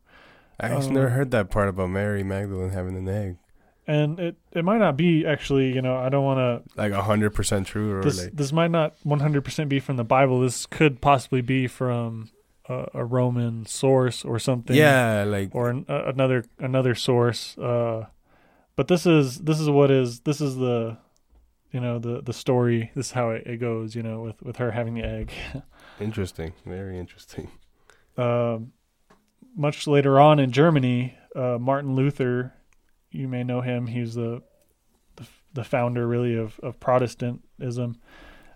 I 0.59 0.67
actually 0.67 0.89
Um, 0.89 0.95
never 0.95 1.09
heard 1.11 1.31
that 1.31 1.51
part 1.51 1.69
about 1.69 1.91
Mary 1.91 2.23
Magdalene 2.23 2.71
having 2.71 2.97
an 2.97 3.09
egg. 3.09 3.37
And 3.87 4.21
it, 4.21 4.37
it 4.53 4.65
might 4.65 4.79
not 4.79 4.97
be 4.97 5.27
actually, 5.27 5.73
you 5.75 5.83
know, 5.83 5.97
I 5.97 6.11
don't 6.11 6.23
want 6.25 6.39
to. 6.39 6.81
Like 6.81 6.93
a 6.93 7.03
hundred 7.03 7.31
percent 7.31 7.67
true, 7.67 7.93
or 7.93 8.03
This 8.03 8.25
like 8.25 8.37
this 8.37 8.53
might 8.53 8.71
not 8.71 8.95
100% 9.07 9.69
be 9.69 9.81
from 9.81 9.97
the 9.97 10.05
Bible. 10.05 10.41
This 10.41 10.67
could 10.67 11.01
possibly 11.01 11.41
be 11.41 11.67
from 11.67 12.29
a, 12.71 12.89
a 12.95 13.05
Roman 13.05 13.67
source 13.67 14.25
or 14.25 14.39
something. 14.39 14.77
yeah, 14.77 15.25
like 15.27 15.55
or 15.55 15.71
an, 15.71 15.85
uh, 15.89 16.05
another 16.07 16.45
another 16.59 16.95
source. 16.95 17.59
Uh, 17.59 18.07
but 18.77 18.89
this 18.89 19.07
is 19.07 19.39
this 19.41 19.59
is 19.61 19.69
what 19.69 19.91
is 19.91 20.21
this 20.21 20.41
is 20.41 20.57
the 20.57 20.97
you 21.73 21.81
know 21.81 21.99
the 21.99 22.23
the 22.23 22.33
story. 22.33 22.91
This 22.95 23.07
is 23.07 23.12
how 23.12 23.31
it, 23.31 23.47
it 23.47 23.57
goes. 23.59 23.95
You 23.95 24.03
know, 24.03 24.23
with 24.23 24.41
with 24.43 24.57
her 24.57 24.71
having 24.71 24.95
the 24.95 25.05
egg. 25.05 25.33
interesting, 26.00 26.53
very 26.65 26.99
interesting. 26.99 27.50
Um 28.17 28.73
much 29.57 29.89
later 29.89 30.21
on 30.21 30.39
in 30.39 30.53
Germany, 30.53 31.19
uh, 31.35 31.59
Martin 31.59 31.97
Luther, 31.97 32.55
you 33.11 33.27
may 33.27 33.43
know 33.43 33.61
him. 33.61 33.89
He's 33.89 34.15
the 34.15 34.43
the, 35.17 35.27
the 35.55 35.65
founder, 35.65 36.07
really, 36.07 36.37
of 36.37 36.61
of 36.61 36.79
Protestantism. 36.79 37.97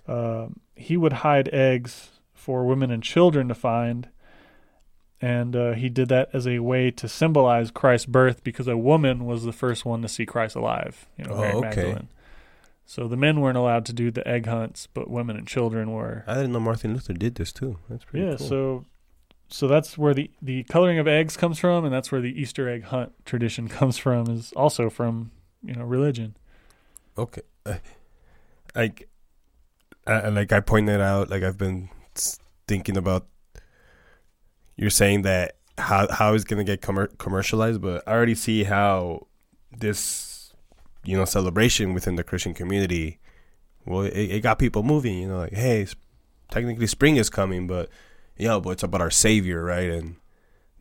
Um 0.06 0.60
he 0.76 0.96
would 0.96 1.12
hide 1.12 1.48
eggs 1.52 2.10
for 2.44 2.64
women 2.66 2.90
and 2.90 3.02
children 3.02 3.48
to 3.48 3.54
find, 3.54 4.08
and 5.20 5.56
uh, 5.56 5.72
he 5.72 5.88
did 5.88 6.08
that 6.10 6.28
as 6.34 6.46
a 6.46 6.58
way 6.58 6.90
to 6.90 7.08
symbolize 7.08 7.70
Christ's 7.70 8.06
birth 8.06 8.44
because 8.44 8.68
a 8.68 8.76
woman 8.76 9.24
was 9.24 9.44
the 9.44 9.52
first 9.52 9.84
one 9.86 10.02
to 10.02 10.08
see 10.08 10.26
Christ 10.26 10.54
alive. 10.54 11.06
You 11.16 11.24
know, 11.24 11.34
Oh, 11.34 11.40
Mary 11.40 11.54
okay. 11.54 11.66
Magdalene. 11.66 12.08
So 12.86 13.08
the 13.08 13.16
men 13.16 13.40
weren't 13.40 13.56
allowed 13.56 13.86
to 13.86 13.94
do 13.94 14.10
the 14.10 14.26
egg 14.28 14.44
hunts, 14.46 14.86
but 14.92 15.08
women 15.08 15.36
and 15.38 15.46
children 15.46 15.90
were. 15.92 16.22
I 16.26 16.34
didn't 16.34 16.52
know 16.52 16.60
Martin 16.60 16.92
Luther 16.92 17.14
did 17.14 17.36
this 17.36 17.50
too. 17.50 17.78
That's 17.88 18.04
pretty 18.04 18.26
yeah, 18.26 18.36
cool. 18.36 18.46
so 18.46 18.84
so 19.48 19.68
that's 19.68 19.96
where 19.96 20.12
the 20.12 20.30
the 20.42 20.64
coloring 20.64 20.98
of 20.98 21.08
eggs 21.08 21.36
comes 21.36 21.58
from, 21.58 21.86
and 21.86 21.94
that's 21.94 22.12
where 22.12 22.20
the 22.20 22.38
Easter 22.38 22.68
egg 22.68 22.84
hunt 22.84 23.12
tradition 23.24 23.68
comes 23.78 23.96
from. 23.96 24.28
Is 24.28 24.52
also 24.54 24.90
from 24.90 25.30
you 25.62 25.74
know 25.74 25.84
religion. 25.84 26.36
Okay. 27.16 27.42
Uh, 27.64 27.76
like, 28.74 29.08
like 30.06 30.52
I 30.52 30.60
pointed 30.60 31.00
out, 31.00 31.30
like 31.30 31.42
I've 31.42 31.56
been 31.56 31.88
thinking 32.66 32.96
about. 32.96 33.26
You're 34.76 34.90
saying 34.90 35.22
that 35.22 35.56
how 35.78 36.10
how 36.12 36.34
is 36.34 36.44
gonna 36.44 36.64
get 36.64 36.80
commer- 36.80 37.16
commercialized, 37.18 37.80
but 37.80 38.02
I 38.06 38.12
already 38.12 38.34
see 38.34 38.64
how 38.64 39.26
this, 39.76 40.52
you 41.04 41.16
know, 41.16 41.24
celebration 41.24 41.94
within 41.94 42.16
the 42.16 42.24
Christian 42.24 42.54
community, 42.54 43.18
well, 43.86 44.02
it, 44.02 44.12
it 44.12 44.42
got 44.42 44.58
people 44.58 44.82
moving. 44.82 45.18
You 45.18 45.28
know, 45.28 45.38
like 45.38 45.54
hey, 45.54 45.86
technically 46.50 46.86
spring 46.86 47.16
is 47.16 47.30
coming, 47.30 47.66
but 47.66 47.88
yeah, 48.36 48.58
but 48.58 48.70
it's 48.70 48.82
about 48.82 49.00
our 49.00 49.10
Savior, 49.10 49.62
right? 49.64 49.90
And 49.90 50.16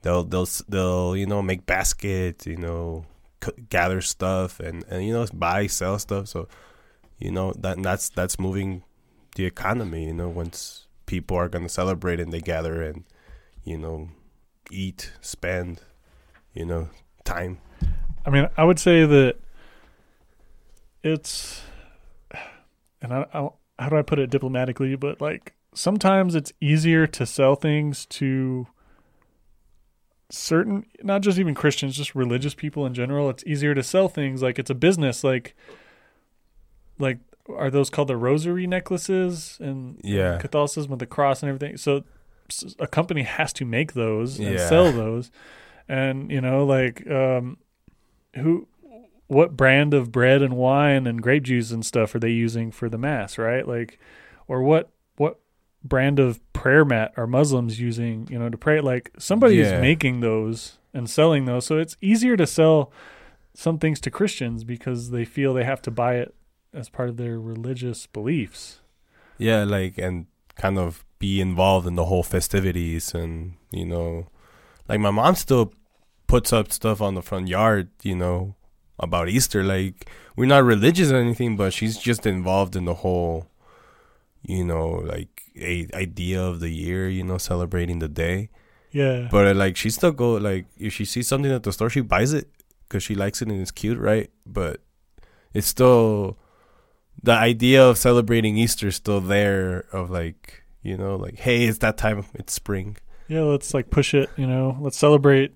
they'll 0.02 0.24
they'll 0.24 0.48
they'll 0.68 1.16
you 1.16 1.28
know 1.28 1.42
make 1.44 1.68
baskets, 1.68 2.48
you 2.48 2.58
know, 2.58 3.06
c- 3.44 3.64
gather 3.70 4.02
stuff 4.02 4.60
and 4.60 4.84
and 4.90 5.06
you 5.06 5.14
know 5.14 5.26
buy 5.34 5.68
sell 5.68 6.00
stuff 6.00 6.28
so 6.28 6.48
you 7.20 7.32
know 7.32 7.54
that 7.54 7.82
that's 7.82 8.10
that's 8.10 8.40
moving 8.40 8.84
the 9.36 9.46
economy 9.46 10.06
you 10.06 10.14
know 10.14 10.30
once 10.30 10.88
people 11.14 11.38
are 11.38 11.50
going 11.50 11.66
to 11.66 11.76
celebrate 11.82 12.20
and 12.20 12.32
they 12.34 12.42
gather 12.42 12.76
and 12.82 13.04
you 13.64 13.78
know 13.78 14.10
eat 14.72 15.12
spend 15.22 15.82
you 16.54 16.66
know 16.66 16.90
time 17.24 17.58
I 18.26 18.30
mean, 18.30 18.48
I 18.58 18.64
would 18.64 18.80
say 18.80 19.06
that 19.06 19.36
it's, 21.04 21.62
and 23.02 23.14
I, 23.14 23.26
I 23.34 23.50
how 23.80 23.90
do 23.90 23.98
I 23.98 24.02
put 24.02 24.20
it 24.20 24.30
diplomatically? 24.30 24.96
But 24.96 25.20
like 25.20 25.54
sometimes 25.74 26.36
it's 26.36 26.54
easier 26.62 27.06
to 27.08 27.26
sell 27.26 27.56
things 27.56 28.06
to 28.06 28.68
certain, 30.30 30.86
not 31.02 31.22
just 31.22 31.38
even 31.38 31.54
Christians, 31.54 31.98
just 31.98 32.16
religious 32.16 32.54
people 32.54 32.86
in 32.86 32.94
general. 32.94 33.30
It's 33.30 33.44
easier 33.46 33.74
to 33.76 33.84
sell 33.84 34.08
things 34.08 34.42
like 34.42 34.58
it's 34.58 34.70
a 34.70 34.76
business. 34.76 35.24
Like, 35.24 35.56
like 36.98 37.18
are 37.50 37.70
those 37.70 37.90
called 37.90 38.08
the 38.08 38.18
rosary 38.18 38.68
necklaces 38.68 39.58
and 39.62 40.00
Yeah. 40.04 40.38
Catholicism 40.38 40.92
with 40.92 41.00
the 41.00 41.06
cross 41.06 41.44
and 41.44 41.50
everything? 41.50 41.78
So 41.78 42.04
a 42.80 42.88
company 42.88 43.24
has 43.24 43.52
to 43.54 43.66
make 43.66 43.94
those 43.94 44.40
and 44.40 44.48
Yeah. 44.54 44.70
sell 44.70 44.92
those, 44.92 45.32
and 45.88 46.32
you 46.32 46.42
know, 46.42 46.66
like 46.66 47.10
um, 47.10 47.58
who 48.36 48.68
what 49.28 49.56
brand 49.58 49.94
of 49.94 50.12
bread 50.12 50.42
and 50.42 50.56
wine 50.56 51.08
and 51.08 51.22
grape 51.22 51.44
juice 51.44 51.72
and 51.72 51.86
stuff 51.86 52.14
are 52.14 52.20
they 52.20 52.30
using 52.30 52.70
for 52.72 52.90
the 52.90 52.98
mass 52.98 53.38
right 53.38 53.68
like 53.68 53.98
or 54.48 54.62
what 54.62 54.92
what 55.18 55.40
brand 55.84 56.20
of 56.20 56.40
prayer 56.52 56.84
mat 56.86 57.12
are 57.18 57.26
muslims 57.26 57.80
using 57.80 58.28
you 58.30 58.38
know 58.38 58.50
to 58.50 58.58
pray 58.58 58.80
like 58.82 59.10
somebody 59.18 59.60
is 59.60 59.72
making 59.82 60.20
those 60.20 60.78
and 60.94 61.10
selling 61.10 61.46
those 61.46 61.66
so 61.66 61.78
it's 61.80 61.96
easier 62.02 62.36
to 62.38 62.46
sell 62.46 62.92
some 63.56 63.80
things 63.80 64.00
to 64.00 64.12
christians 64.12 64.64
because 64.64 65.10
they 65.12 65.26
feel 65.26 65.54
they 65.54 65.64
have 65.64 65.82
to 65.82 65.90
buy 65.90 66.16
it 66.16 66.36
as 66.74 66.90
part 66.90 67.10
of 67.10 67.18
their 67.18 67.40
religious 67.40 68.08
beliefs. 68.08 68.80
Yeah 69.38 69.64
like 69.64 69.98
and 69.98 70.28
kind 70.56 70.78
of 70.78 71.06
be 71.20 71.42
involved 71.42 71.88
in 71.88 71.96
the 71.96 72.06
whole 72.06 72.24
festivities 72.24 73.14
and 73.14 73.56
you 73.72 73.86
know 73.86 74.28
like 74.88 75.00
my 75.00 75.10
mom 75.12 75.36
still 75.36 75.74
puts 76.28 76.54
up 76.54 76.72
stuff 76.72 77.02
on 77.02 77.16
the 77.16 77.22
front 77.22 77.48
yard 77.48 77.90
you 78.02 78.16
know 78.16 78.56
about 79.00 79.30
easter. 79.30 79.64
Like 79.64 80.10
we're 80.36 80.46
not 80.46 80.64
religious 80.64 81.12
or 81.12 81.18
anything 81.18 81.56
but 81.56 81.74
she's 81.74 81.98
just 81.98 82.26
involved 82.26 82.76
in 82.76 82.86
the 82.86 82.96
whole 82.96 83.48
you 84.44 84.64
know 84.64 84.88
like 84.88 85.44
a 85.56 85.88
idea 85.94 86.42
of 86.42 86.60
the 86.60 86.70
year 86.70 87.08
you 87.10 87.24
know 87.24 87.38
celebrating 87.38 88.00
the 88.00 88.08
day. 88.08 88.50
Yeah. 88.92 89.28
But 89.32 89.48
uh, 89.48 89.54
like 89.56 89.76
she 89.76 89.90
still 89.90 90.12
go 90.12 90.34
like 90.34 90.66
if 90.78 90.94
she 90.94 91.06
sees 91.06 91.28
something 91.28 91.52
at 91.52 91.64
the 91.64 91.74
store 91.74 91.90
she 91.90 92.02
buys 92.02 92.34
it 92.34 92.48
because 92.88 93.02
she 93.04 93.16
likes 93.16 93.42
it 93.42 93.48
and 93.48 93.60
it's 93.60 93.72
cute 93.72 93.98
right? 93.98 94.30
But 94.46 94.82
it's 95.54 95.68
still 95.68 96.38
the 97.24 97.32
idea 97.32 97.84
of 97.84 97.98
celebrating 97.98 98.58
easter 98.58 98.88
is 98.88 98.96
still 98.96 99.22
there 99.22 99.86
of 99.92 100.10
like 100.10 100.64
you 100.82 100.98
know 100.98 101.16
like 101.16 101.40
hey 101.40 101.66
it's 101.66 101.80
that 101.80 101.98
time 101.98 102.26
it's 102.36 102.54
spring 102.54 102.98
yeah 103.28 103.42
let's 103.42 103.74
like 103.74 103.90
push 103.90 104.14
it 104.14 104.30
you 104.38 104.46
know 104.46 104.78
let's 104.82 104.98
celebrate 104.98 105.54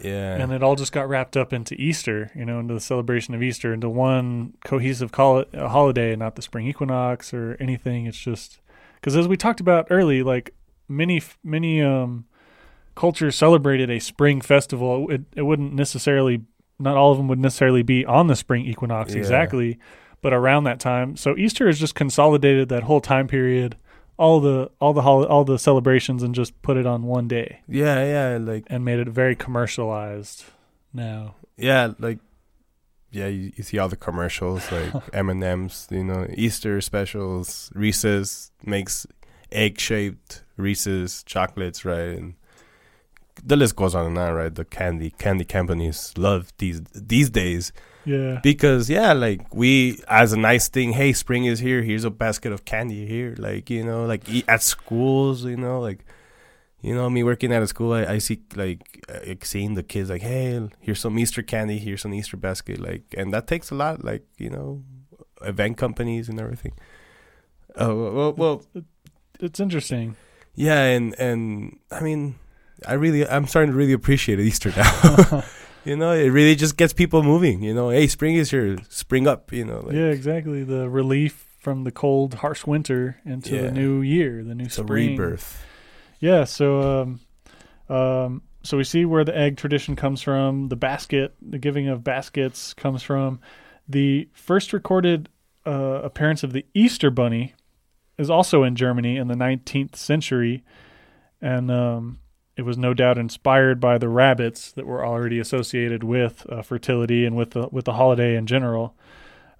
yeah 0.00 0.36
and 0.36 0.52
it 0.52 0.62
all 0.62 0.76
just 0.76 0.92
got 0.92 1.08
wrapped 1.08 1.36
up 1.36 1.52
into 1.52 1.74
Easter, 1.74 2.30
you 2.34 2.44
know, 2.44 2.58
into 2.58 2.74
the 2.74 2.80
celebration 2.80 3.34
of 3.34 3.42
Easter, 3.42 3.72
into 3.72 3.88
one 3.88 4.54
cohesive 4.64 5.12
call 5.12 5.44
uh, 5.54 5.68
holiday, 5.68 6.16
not 6.16 6.34
the 6.34 6.42
spring 6.42 6.66
equinox 6.66 7.32
or 7.32 7.56
anything. 7.60 8.06
It's 8.06 8.18
just 8.18 8.60
because, 8.96 9.16
as 9.16 9.28
we 9.28 9.36
talked 9.36 9.60
about 9.60 9.86
early, 9.90 10.22
like 10.24 10.54
many 10.88 11.22
many 11.44 11.80
um, 11.82 12.24
cultures 12.96 13.36
celebrated 13.36 13.90
a 13.90 14.00
spring 14.00 14.40
festival. 14.40 15.08
It 15.10 15.22
it 15.36 15.42
wouldn't 15.42 15.72
necessarily, 15.72 16.42
not 16.80 16.96
all 16.96 17.12
of 17.12 17.18
them 17.18 17.28
would 17.28 17.38
necessarily 17.38 17.82
be 17.82 18.04
on 18.04 18.26
the 18.26 18.36
spring 18.36 18.66
equinox 18.66 19.12
Yeah. 19.12 19.20
exactly, 19.20 19.78
but 20.22 20.32
around 20.32 20.64
that 20.64 20.80
time. 20.80 21.16
So 21.16 21.36
Easter 21.36 21.66
has 21.66 21.78
just 21.78 21.94
consolidated 21.94 22.68
that 22.70 22.84
whole 22.84 23.00
time 23.00 23.28
period, 23.28 23.76
all 24.16 24.40
the 24.40 24.70
all 24.80 24.92
the 24.94 25.02
hol- 25.02 25.26
all 25.26 25.44
the 25.44 25.58
celebrations, 25.58 26.22
and 26.22 26.34
just 26.34 26.60
put 26.62 26.76
it 26.78 26.86
on 26.86 27.02
one 27.02 27.28
day 27.28 27.60
yeah 27.68 28.04
yeah 28.04 28.38
like 28.38 28.64
and 28.68 28.84
made 28.84 28.98
it 29.00 29.08
very 29.08 29.34
commercialized 29.36 30.44
now. 30.94 31.34
yeah 31.56 31.92
like 31.98 32.18
yeah 33.10 33.26
you, 33.26 33.52
you 33.56 33.62
see 33.64 33.78
all 33.78 33.88
the 33.88 33.96
commercials 33.96 34.70
like 34.70 34.92
m&ms 35.12 35.88
you 35.90 36.04
know 36.04 36.26
easter 36.34 36.80
specials 36.80 37.70
reese's 37.74 38.50
makes 38.64 39.06
egg 39.50 39.78
shaped 39.78 40.44
reese's 40.56 41.22
chocolates 41.24 41.84
right 41.84 42.16
and 42.18 42.34
the 43.44 43.56
list 43.56 43.74
goes 43.76 43.94
on 43.94 44.06
and 44.06 44.18
on 44.18 44.32
right 44.34 44.54
the 44.54 44.64
candy 44.64 45.10
candy 45.18 45.44
companies 45.44 46.12
love 46.16 46.52
these 46.58 46.80
these 46.94 47.30
days 47.30 47.72
Yeah. 48.04 48.40
because 48.42 48.90
yeah 48.90 49.12
like 49.12 49.54
we 49.54 50.00
as 50.08 50.32
a 50.32 50.36
nice 50.36 50.68
thing 50.68 50.92
hey 50.92 51.12
spring 51.12 51.44
is 51.44 51.60
here 51.60 51.82
here's 51.82 52.04
a 52.04 52.10
basket 52.10 52.50
of 52.52 52.64
candy 52.64 53.06
here 53.06 53.34
like 53.38 53.70
you 53.70 53.84
know 53.84 54.06
like 54.06 54.28
e- 54.28 54.44
at 54.48 54.60
schools 54.62 55.44
you 55.44 55.56
know 55.56 55.78
like 55.80 56.04
you 56.80 56.94
know 56.94 57.08
me 57.08 57.22
working 57.22 57.52
at 57.52 57.62
a 57.62 57.66
school 57.68 57.92
i, 57.92 58.04
I 58.14 58.18
see 58.18 58.40
like 58.56 59.04
uh, 59.08 59.34
seeing 59.44 59.74
the 59.74 59.84
kids 59.84 60.10
like 60.10 60.22
hey 60.22 60.68
here's 60.80 60.98
some 61.00 61.16
easter 61.16 61.42
candy 61.42 61.78
here's 61.78 62.04
an 62.04 62.12
easter 62.12 62.36
basket 62.36 62.80
like 62.80 63.02
and 63.16 63.32
that 63.32 63.46
takes 63.46 63.70
a 63.70 63.76
lot 63.76 64.02
like 64.04 64.24
you 64.36 64.50
know 64.50 64.82
event 65.42 65.76
companies 65.76 66.28
and 66.28 66.40
everything 66.40 66.72
oh 67.76 68.12
well, 68.12 68.32
well 68.32 68.64
It's 69.40 69.60
interesting. 69.60 70.16
yeah 70.56 70.82
and 70.86 71.14
and 71.20 71.78
i 71.92 72.00
mean 72.00 72.34
i 72.86 72.94
really 72.94 73.26
i'm 73.28 73.46
starting 73.46 73.70
to 73.70 73.76
really 73.78 73.92
appreciate 73.92 74.40
easter 74.40 74.72
now 74.76 75.44
you 75.84 75.96
know 75.96 76.12
it 76.12 76.28
really 76.28 76.54
just 76.54 76.76
gets 76.76 76.92
people 76.92 77.22
moving 77.22 77.62
you 77.62 77.74
know 77.74 77.90
hey 77.90 78.06
spring 78.06 78.36
is 78.36 78.50
here 78.50 78.78
spring 78.88 79.26
up 79.26 79.52
you 79.52 79.64
know 79.64 79.80
like, 79.80 79.94
yeah, 79.94 80.06
exactly. 80.10 80.64
The 80.64 80.88
relief 80.88 81.48
from 81.58 81.84
the 81.84 81.92
cold, 81.92 82.34
harsh 82.34 82.66
winter 82.66 83.18
into 83.24 83.54
Yeah. 83.54 83.62
the 83.62 83.70
new 83.72 84.00
year, 84.02 84.42
the 84.42 84.54
new 84.54 84.64
it's 84.64 84.74
spring. 84.76 85.10
rebirth 85.10 85.64
Yeah. 86.20 86.44
So, 86.44 87.02
um, 87.02 87.20
um, 87.88 88.42
so 88.62 88.76
we 88.76 88.84
see 88.84 89.04
where 89.04 89.24
the 89.24 89.36
egg 89.36 89.56
tradition 89.56 89.96
comes 89.96 90.22
from. 90.22 90.68
The 90.68 90.76
basket, 90.76 91.34
the 91.42 91.58
giving 91.58 91.88
of 91.88 92.04
baskets, 92.04 92.74
comes 92.74 93.02
from. 93.02 93.40
The 93.88 94.28
first 94.32 94.72
recorded 94.72 95.28
uh, 95.66 96.00
appearance 96.04 96.42
of 96.44 96.52
the 96.52 96.64
Easter 96.74 97.10
Bunny 97.10 97.54
is 98.18 98.30
also 98.30 98.62
in 98.62 98.76
Germany 98.76 99.16
in 99.16 99.26
the 99.28 99.34
19th 99.34 99.96
century, 99.96 100.62
and 101.40 101.70
um, 101.72 102.18
it 102.56 102.62
was 102.62 102.76
no 102.76 102.92
doubt 102.94 103.16
inspired 103.18 103.80
by 103.80 103.96
the 103.98 104.08
rabbits 104.08 104.72
that 104.72 104.86
were 104.86 105.04
already 105.04 105.38
associated 105.38 106.04
with 106.04 106.44
uh, 106.50 106.62
fertility 106.62 107.24
and 107.24 107.36
with 107.36 107.50
the 107.52 107.68
with 107.72 107.84
the 107.86 107.94
holiday 107.94 108.36
in 108.36 108.46
general. 108.46 108.94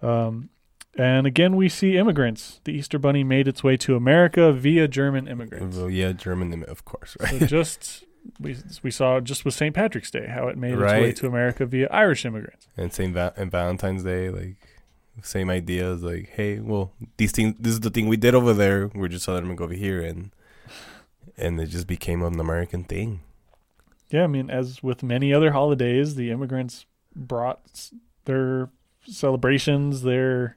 Um, 0.03 0.51
and 0.99 1.27
again, 1.27 1.57
we 1.57 1.69
see 1.71 1.97
immigrants. 1.97 2.61
The 2.65 2.73
Easter 2.73 2.99
Bunny 2.99 3.25
made 3.25 3.49
its 3.49 3.65
way 3.65 3.77
to 3.79 3.97
America 3.97 4.53
via 4.53 4.87
German 4.89 5.27
immigrants. 5.27 5.77
well, 5.77 5.89
yeah 5.89 6.13
german 6.13 6.65
of 6.65 6.85
course 6.85 7.17
right 7.21 7.41
So 7.41 7.47
just 7.47 8.05
we 8.39 8.57
we 8.83 8.91
saw 8.91 9.19
just 9.21 9.45
with 9.45 9.55
St. 9.55 9.75
Patrick's 9.75 10.11
Day 10.11 10.27
how 10.27 10.49
it 10.49 10.57
made 10.59 10.75
its 10.75 10.83
way 10.83 11.13
to 11.13 11.27
America 11.27 11.65
via 11.67 11.89
Irish 11.91 12.25
immigrants. 12.27 12.69
and 12.77 12.93
same 12.93 13.13
va- 13.15 13.33
and 13.37 13.51
valentine's 13.51 14.05
day 14.05 14.29
like 14.29 14.57
same 15.23 15.51
ideas 15.51 16.03
like 16.03 16.29
hey 16.35 16.59
well 16.61 16.93
these 17.17 17.33
things 17.33 17.55
this 17.59 17.73
is 17.73 17.81
the 17.81 17.91
thing 17.91 18.07
we 18.09 18.17
did 18.17 18.35
over 18.35 18.53
there 18.55 18.89
we're 18.95 19.09
just 19.09 19.27
letting 19.29 19.47
them 19.49 19.57
go 19.57 19.65
over 19.65 19.75
here 19.75 20.01
and 20.03 20.31
and 21.37 21.61
it 21.61 21.67
just 21.67 21.87
became 21.87 22.23
an 22.23 22.39
american 22.39 22.85
thing 22.85 23.21
Yeah, 24.13 24.25
I 24.25 24.27
mean, 24.27 24.51
as 24.51 24.83
with 24.83 25.03
many 25.03 25.33
other 25.33 25.53
holidays, 25.53 26.17
the 26.17 26.31
immigrants 26.31 26.85
brought 27.17 27.91
their 28.27 28.69
celebrations, 29.07 30.03
their 30.03 30.57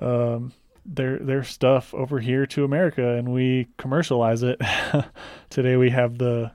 um, 0.00 0.54
their 0.86 1.18
their 1.18 1.44
stuff 1.44 1.92
over 1.92 2.18
here 2.18 2.46
to 2.46 2.64
America, 2.64 3.06
and 3.06 3.30
we 3.30 3.68
commercialize 3.76 4.42
it. 4.42 4.58
Today 5.50 5.76
we 5.76 5.90
have 5.90 6.16
the 6.16 6.50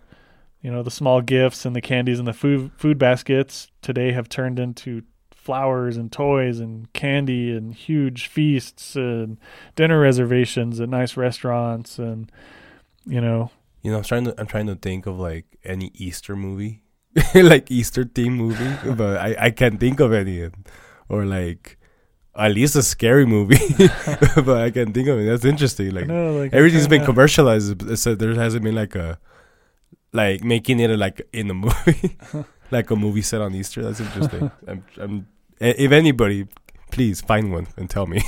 you 0.61 0.71
know 0.71 0.81
the 0.81 0.89
small 0.89 1.21
gifts 1.21 1.65
and 1.65 1.75
the 1.75 1.81
candies 1.81 2.17
and 2.17 2.27
the 2.27 2.33
food 2.33 2.71
food 2.77 2.97
baskets 2.97 3.67
today 3.83 4.11
have 4.13 4.27
turned 4.27 4.57
into 4.57 5.03
flowers 5.31 5.97
and 5.97 6.11
toys 6.11 6.59
and 6.59 6.91
candy 6.93 7.55
and 7.55 7.75
huge 7.75 8.27
feasts 8.27 8.95
and 8.95 9.37
dinner 9.75 9.99
reservations 9.99 10.79
at 10.79 10.89
nice 10.89 11.15
restaurants 11.15 11.99
and 11.99 12.31
you 13.05 13.21
know 13.21 13.51
You 13.83 13.91
know, 13.91 13.97
I'm 13.97 14.03
trying 14.03 14.23
to 14.25 14.33
I'm 14.39 14.47
trying 14.47 14.67
to 14.67 14.75
think 14.75 15.05
of 15.05 15.19
like 15.19 15.45
any 15.63 15.91
Easter 15.93 16.35
movie, 16.35 16.83
like 17.35 17.69
Easter 17.69 18.05
theme 18.05 18.33
movie, 18.33 18.71
but 18.95 19.17
I 19.17 19.35
I 19.47 19.51
can't 19.51 19.79
think 19.79 19.99
of 19.99 20.13
any, 20.13 20.49
or 21.09 21.25
like 21.25 21.77
at 22.35 22.51
least 22.53 22.75
a 22.75 22.81
scary 22.81 23.25
movie, 23.25 23.59
but 24.47 24.57
I 24.57 24.71
can't 24.71 24.93
think 24.93 25.07
of 25.09 25.19
it. 25.19 25.25
That's 25.25 25.43
interesting. 25.45 25.91
Like 25.91 26.07
know, 26.07 26.33
like, 26.33 26.53
everything's 26.53 26.87
been 26.87 27.03
commercialized, 27.03 27.97
so 27.99 28.15
there 28.15 28.33
hasn't 28.35 28.63
been 28.63 28.75
like 28.75 28.95
a 28.95 29.19
like 30.13 30.43
making 30.43 30.79
it 30.79 30.89
like 30.97 31.21
in 31.33 31.51
a 31.51 31.53
movie, 31.53 32.17
like 32.71 32.89
a 32.89 32.95
movie 32.95 33.21
set 33.21 33.41
on 33.41 33.53
Easter. 33.53 33.83
That's 33.83 33.99
interesting. 33.99 34.49
I'm, 34.65 34.85
I'm 34.97 35.27
if 35.59 35.91
anybody, 35.91 36.47
please 36.91 37.19
find 37.19 37.51
one 37.51 37.67
and 37.75 37.89
tell 37.89 38.07
me. 38.07 38.23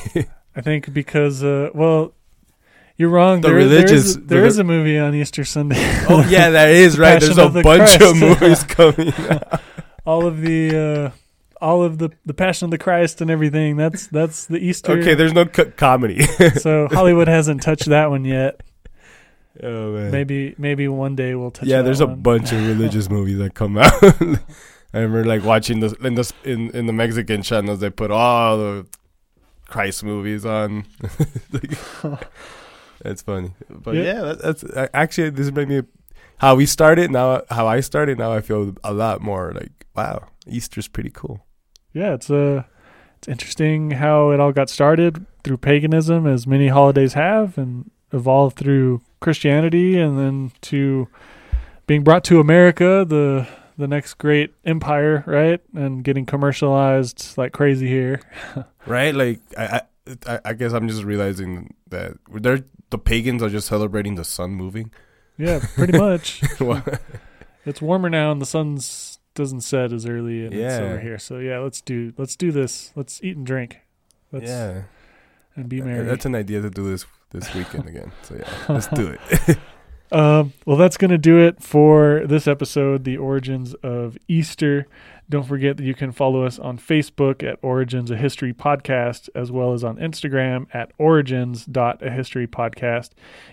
I 0.55 0.61
think 0.61 0.93
because 0.93 1.43
uh 1.43 1.69
well 1.73 2.13
you're 2.97 3.09
wrong. 3.09 3.41
The 3.41 3.49
There- 3.49 3.67
there 3.67 3.83
is- 3.85 3.91
religious- 3.91 4.15
there 4.15 4.41
the 4.41 4.47
is 4.47 4.57
a 4.57 4.63
movie 4.63 4.97
on 4.97 5.13
Easter 5.15 5.43
Sunday. 5.45 5.75
oh 6.09 6.25
yeah, 6.29 6.49
that 6.51 6.69
is 6.69 6.97
right. 7.05 7.19
There's 7.19 7.37
a 7.37 7.49
the 7.49 7.61
bunch 7.61 8.01
of 8.01 8.17
movies 8.17 8.63
coming. 8.67 9.13
all 10.05 10.25
of 10.25 10.41
the 10.41 11.11
uh 11.11 11.17
all 11.61 11.83
of 11.83 11.97
the 11.97 12.11
the 12.25 12.33
Passion 12.33 12.65
of 12.65 12.71
the 12.71 12.77
Christ 12.77 13.21
and 13.21 13.31
everything. 13.31 13.75
That's 13.77 14.07
that's 14.07 14.45
the 14.45 14.57
Easter. 14.57 14.93
okay, 14.93 15.13
there's 15.13 15.33
no 15.33 15.45
co- 15.45 15.71
comedy. 15.77 16.21
so 16.59 16.87
Hollywood 16.91 17.27
hasn't 17.27 17.61
touched 17.63 17.85
that 17.85 18.09
one 18.09 18.25
yet. 18.25 18.61
oh 19.63 19.93
man. 19.93 20.11
Maybe 20.11 20.53
maybe 20.57 20.87
one 20.87 21.15
day 21.15 21.33
we'll 21.35 21.51
touch. 21.51 21.67
yeah, 21.67 21.81
there's 21.81 22.01
a 22.01 22.07
bunch 22.07 22.51
of 22.51 22.65
religious 22.67 23.09
movies 23.09 23.37
that 23.39 23.53
come 23.53 23.77
out. 23.77 23.91
I 24.93 24.99
remember 24.99 25.25
like 25.25 25.43
watching 25.43 25.79
the 25.81 25.95
in 26.03 26.15
the 26.15 26.31
in 26.43 26.69
in 26.71 26.85
the 26.87 26.93
Mexican 26.93 27.41
channels 27.41 27.79
they 27.79 27.89
put 27.89 28.11
all 28.11 28.57
the 28.57 28.85
Christ 29.67 30.03
movies 30.03 30.45
on. 30.45 30.85
Like, 31.51 31.71
it's 33.05 33.21
funny, 33.21 33.53
but 33.69 33.95
Yeah. 33.95 34.03
yeah, 34.03 34.21
that, 34.21 34.41
that's 34.41 34.63
uh, 34.63 34.87
actually 34.93 35.29
this 35.31 35.51
made 35.51 35.69
me 35.69 35.81
how 36.37 36.55
we 36.55 36.65
started 36.65 37.11
now. 37.11 37.41
How 37.49 37.67
I 37.67 37.79
started 37.81 38.17
now, 38.17 38.33
I 38.33 38.41
feel 38.41 38.75
a 38.83 38.93
lot 38.93 39.21
more 39.21 39.51
like 39.53 39.85
wow, 39.95 40.27
Easter's 40.47 40.87
pretty 40.87 41.11
cool. 41.11 41.45
Yeah, 41.93 42.13
it's 42.13 42.29
uh 42.29 42.63
it's 43.17 43.27
interesting 43.27 43.91
how 43.91 44.31
it 44.31 44.39
all 44.39 44.51
got 44.51 44.69
started 44.69 45.25
through 45.43 45.57
paganism, 45.57 46.27
as 46.27 46.45
many 46.45 46.67
holidays 46.67 47.13
have, 47.13 47.57
and 47.57 47.89
evolved 48.11 48.57
through 48.57 49.01
Christianity, 49.21 49.99
and 49.99 50.19
then 50.19 50.51
to 50.61 51.07
being 51.87 52.03
brought 52.03 52.23
to 52.25 52.39
America, 52.39 53.05
the 53.07 53.47
the 53.77 53.87
next 53.87 54.15
great 54.15 54.53
empire, 54.65 55.23
right? 55.27 55.59
And 55.73 56.03
getting 56.03 56.25
commercialized 56.25 57.37
like 57.37 57.51
crazy 57.51 57.87
here. 57.87 58.21
right? 58.85 59.13
Like 59.13 59.39
I, 59.57 59.81
I, 60.27 60.39
I 60.45 60.53
guess 60.53 60.73
I'm 60.73 60.87
just 60.87 61.03
realizing 61.03 61.73
that 61.89 62.13
they're 62.31 62.63
the 62.89 62.97
pagans 62.97 63.41
are 63.41 63.49
just 63.49 63.67
celebrating 63.67 64.15
the 64.15 64.23
sun 64.23 64.51
moving. 64.51 64.91
Yeah, 65.37 65.59
pretty 65.75 65.97
much. 65.97 66.41
It's 67.65 67.81
warmer 67.81 68.09
now, 68.09 68.31
and 68.31 68.41
the 68.41 68.45
sun's 68.45 69.19
doesn't 69.33 69.61
set 69.61 69.91
as 69.91 70.05
early, 70.05 70.45
and 70.45 70.53
it's 70.53 70.61
Yeah. 70.77 70.85
over 70.85 70.99
here. 70.99 71.17
So 71.17 71.39
yeah, 71.39 71.59
let's 71.59 71.81
do 71.81 72.13
let's 72.17 72.35
do 72.35 72.51
this. 72.51 72.91
Let's 72.95 73.19
eat 73.23 73.35
and 73.35 73.45
drink. 73.45 73.79
Let's, 74.31 74.47
yeah, 74.47 74.83
and 75.55 75.67
be 75.67 75.81
Uh, 75.81 75.85
merry. 75.85 76.05
That's 76.05 76.25
an 76.25 76.35
idea 76.35 76.61
to 76.61 76.69
do 76.69 76.89
this 76.89 77.05
this 77.31 77.53
weekend 77.53 77.87
again. 77.87 78.11
So 78.23 78.35
yeah, 78.35 78.49
let's 78.69 78.87
do 78.87 79.07
it. 79.29 79.57
Um, 80.11 80.53
well, 80.67 80.77
that's 80.77 80.97
going 80.97 81.09
to 81.11 81.17
do 81.17 81.39
it 81.39 81.61
for 81.63 82.21
this 82.27 82.47
episode, 82.47 83.03
The 83.05 83.17
Origins 83.17 83.73
of 83.81 84.17
Easter. 84.27 84.85
Don't 85.27 85.47
forget 85.47 85.77
that 85.77 85.83
you 85.83 85.95
can 85.95 86.11
follow 86.11 86.43
us 86.43 86.59
on 86.59 86.77
Facebook 86.77 87.41
at 87.41 87.57
Origins 87.63 88.11
a 88.11 88.15
History 88.15 88.53
Podcast, 88.53 89.27
as 89.33 89.51
well 89.51 89.73
as 89.73 89.83
on 89.83 89.97
Instagram 89.97 90.67
at 90.71 90.91
origins.ahistorypodcast. 90.99 93.09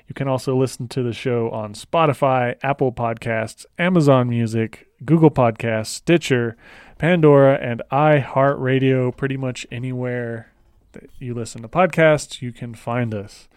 You 0.07 0.15
can 0.15 0.29
also 0.29 0.55
listen 0.55 0.87
to 0.89 1.03
the 1.03 1.15
show 1.15 1.49
on 1.51 1.73
Spotify, 1.73 2.57
Apple 2.63 2.93
Podcasts, 2.93 3.65
Amazon 3.79 4.29
Music, 4.29 4.87
Google 5.05 5.31
Podcasts, 5.31 5.87
Stitcher, 5.87 6.59
Pandora, 6.99 7.55
and 7.55 7.81
iHeartRadio. 7.91 9.17
Pretty 9.17 9.39
much 9.39 9.67
anywhere 9.71 10.53
that 10.93 11.09
you 11.19 11.33
listen 11.33 11.63
to 11.63 11.69
podcasts, 11.69 12.43
you 12.43 12.53
can 12.53 12.75
find 12.75 13.15
us. 13.15 13.49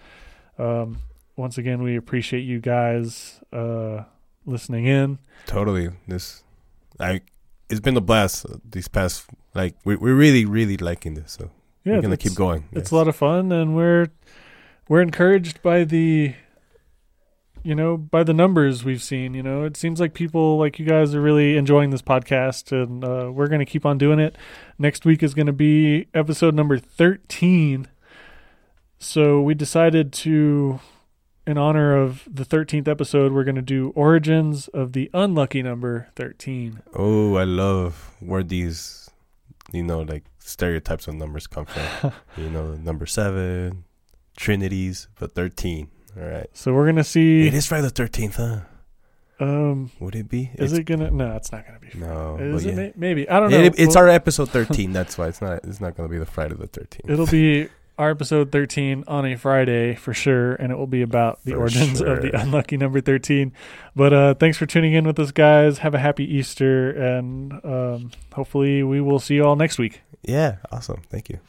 Um, 0.57 0.99
once 1.35 1.57
again, 1.57 1.83
we 1.83 1.97
appreciate 1.97 2.41
you 2.41 2.61
guys 2.61 3.41
uh, 3.51 4.03
listening 4.45 4.85
in. 4.85 5.19
totally. 5.45 5.89
This, 6.07 6.43
I, 6.97 7.19
it's 7.69 7.79
been 7.79 7.97
a 7.97 8.01
blast 8.01 8.45
these 8.69 8.87
past. 8.87 9.25
Like 9.53 9.75
we 9.85 9.95
we're 9.95 10.15
really 10.15 10.45
really 10.45 10.77
liking 10.77 11.13
this. 11.15 11.31
So 11.33 11.51
Yeah, 11.83 11.95
we're 11.95 12.01
gonna 12.01 12.17
keep 12.17 12.35
going. 12.35 12.65
it's 12.71 12.91
a 12.91 12.95
lot 12.95 13.07
of 13.07 13.15
fun, 13.15 13.51
and 13.51 13.75
we're 13.75 14.07
we're 14.87 15.01
encouraged 15.01 15.61
by 15.61 15.83
the 15.83 16.33
you 17.63 17.73
know 17.73 17.97
by 17.97 18.23
the 18.23 18.33
numbers 18.33 18.83
we've 18.83 19.01
seen. 19.01 19.33
You 19.33 19.41
know, 19.43 19.63
it 19.63 19.75
seems 19.77 19.99
like 19.99 20.13
people 20.13 20.57
like 20.57 20.77
you 20.77 20.85
guys 20.85 21.15
are 21.15 21.21
really 21.21 21.57
enjoying 21.57 21.89
this 21.89 22.01
podcast, 22.03 22.71
and 22.71 23.03
uh, 23.03 23.31
we're 23.31 23.47
going 23.47 23.59
to 23.59 23.65
keep 23.65 23.85
on 23.85 23.97
doing 23.97 24.19
it. 24.19 24.35
Next 24.77 25.05
week 25.05 25.23
is 25.23 25.33
going 25.33 25.47
to 25.47 25.53
be 25.53 26.07
episode 26.13 26.53
number 26.53 26.77
thirteen. 26.77 27.87
So 28.99 29.41
we 29.41 29.53
decided 29.53 30.13
to, 30.13 30.79
in 31.47 31.57
honor 31.57 31.95
of 31.95 32.23
the 32.31 32.45
thirteenth 32.45 32.87
episode, 32.87 33.31
we're 33.31 33.43
going 33.43 33.55
to 33.55 33.61
do 33.61 33.89
origins 33.95 34.67
of 34.69 34.93
the 34.93 35.09
unlucky 35.13 35.61
number 35.61 36.07
thirteen. 36.15 36.81
Oh, 36.93 37.35
I 37.35 37.43
love 37.43 38.11
where 38.19 38.43
these, 38.43 39.09
you 39.71 39.83
know, 39.83 40.01
like 40.01 40.23
stereotypes 40.39 41.07
of 41.07 41.15
numbers 41.15 41.47
come 41.47 41.65
from. 41.65 42.11
you 42.37 42.49
know, 42.49 42.73
number 42.75 43.05
seven, 43.05 43.83
trinities, 44.37 45.07
but 45.19 45.35
thirteen. 45.35 45.89
All 46.17 46.23
right. 46.27 46.47
So 46.53 46.73
we're 46.73 46.85
gonna 46.85 47.03
see. 47.03 47.47
It 47.47 47.53
is 47.53 47.65
Friday 47.67 47.83
the 47.83 47.89
thirteenth, 47.89 48.35
huh? 48.37 48.59
Um, 49.37 49.91
Would 49.99 50.15
it 50.15 50.29
be? 50.29 50.51
is 50.55 50.71
It's- 50.71 50.79
it 50.79 50.83
gonna? 50.85 51.11
No, 51.11 51.35
it's 51.35 51.51
not 51.51 51.65
gonna 51.65 51.79
be. 51.79 51.89
No, 51.99 52.37
Is 52.37 52.65
it? 52.65 52.69
yeah. 52.69 52.75
May- 52.75 52.93
Maybe 52.95 53.29
I 53.29 53.39
don't 53.41 53.51
know. 53.51 53.59
It- 53.59 53.77
it's 53.77 53.95
Well, 53.95 54.05
our 54.05 54.09
episode 54.09 54.49
thirteen. 54.49 54.93
That's 54.93 55.17
why 55.17 55.27
it's 55.27 55.41
not. 55.41 55.59
It's 55.65 55.81
not 55.81 55.95
going 55.97 56.07
to 56.07 56.11
be 56.13 56.17
the 56.19 56.25
Friday 56.25 56.55
the 56.55 56.67
thirteenth. 56.67 57.09
It'll 57.09 57.27
be 57.27 57.67
our 57.97 58.11
episode 58.11 58.51
thirteen 58.51 59.03
on 59.07 59.25
a 59.25 59.35
Friday 59.35 59.95
for 59.95 60.13
sure, 60.13 60.53
and 60.55 60.71
it 60.71 60.75
will 60.75 60.87
be 60.87 61.01
about 61.01 61.39
the 61.45 61.51
For 61.51 61.59
origins 61.59 62.01
of 62.01 62.21
the 62.21 62.31
unlucky 62.39 62.77
number 62.77 63.01
thirteen. 63.01 63.53
But 63.95 64.13
uh, 64.13 64.33
thanks 64.33 64.57
for 64.57 64.65
tuning 64.65 64.93
in 64.93 65.05
with 65.05 65.19
us, 65.19 65.31
guys. 65.31 65.79
Have 65.79 65.93
a 65.93 65.99
happy 65.99 66.23
Easter, 66.23 66.91
and 66.91 67.53
um, 67.63 68.11
hopefully 68.33 68.83
we 68.83 69.01
will 69.01 69.19
see 69.19 69.35
you 69.35 69.45
all 69.45 69.55
next 69.55 69.77
week. 69.77 70.01
Yeah. 70.23 70.57
Awesome. 70.71 71.01
Thank 71.09 71.29
you. 71.29 71.39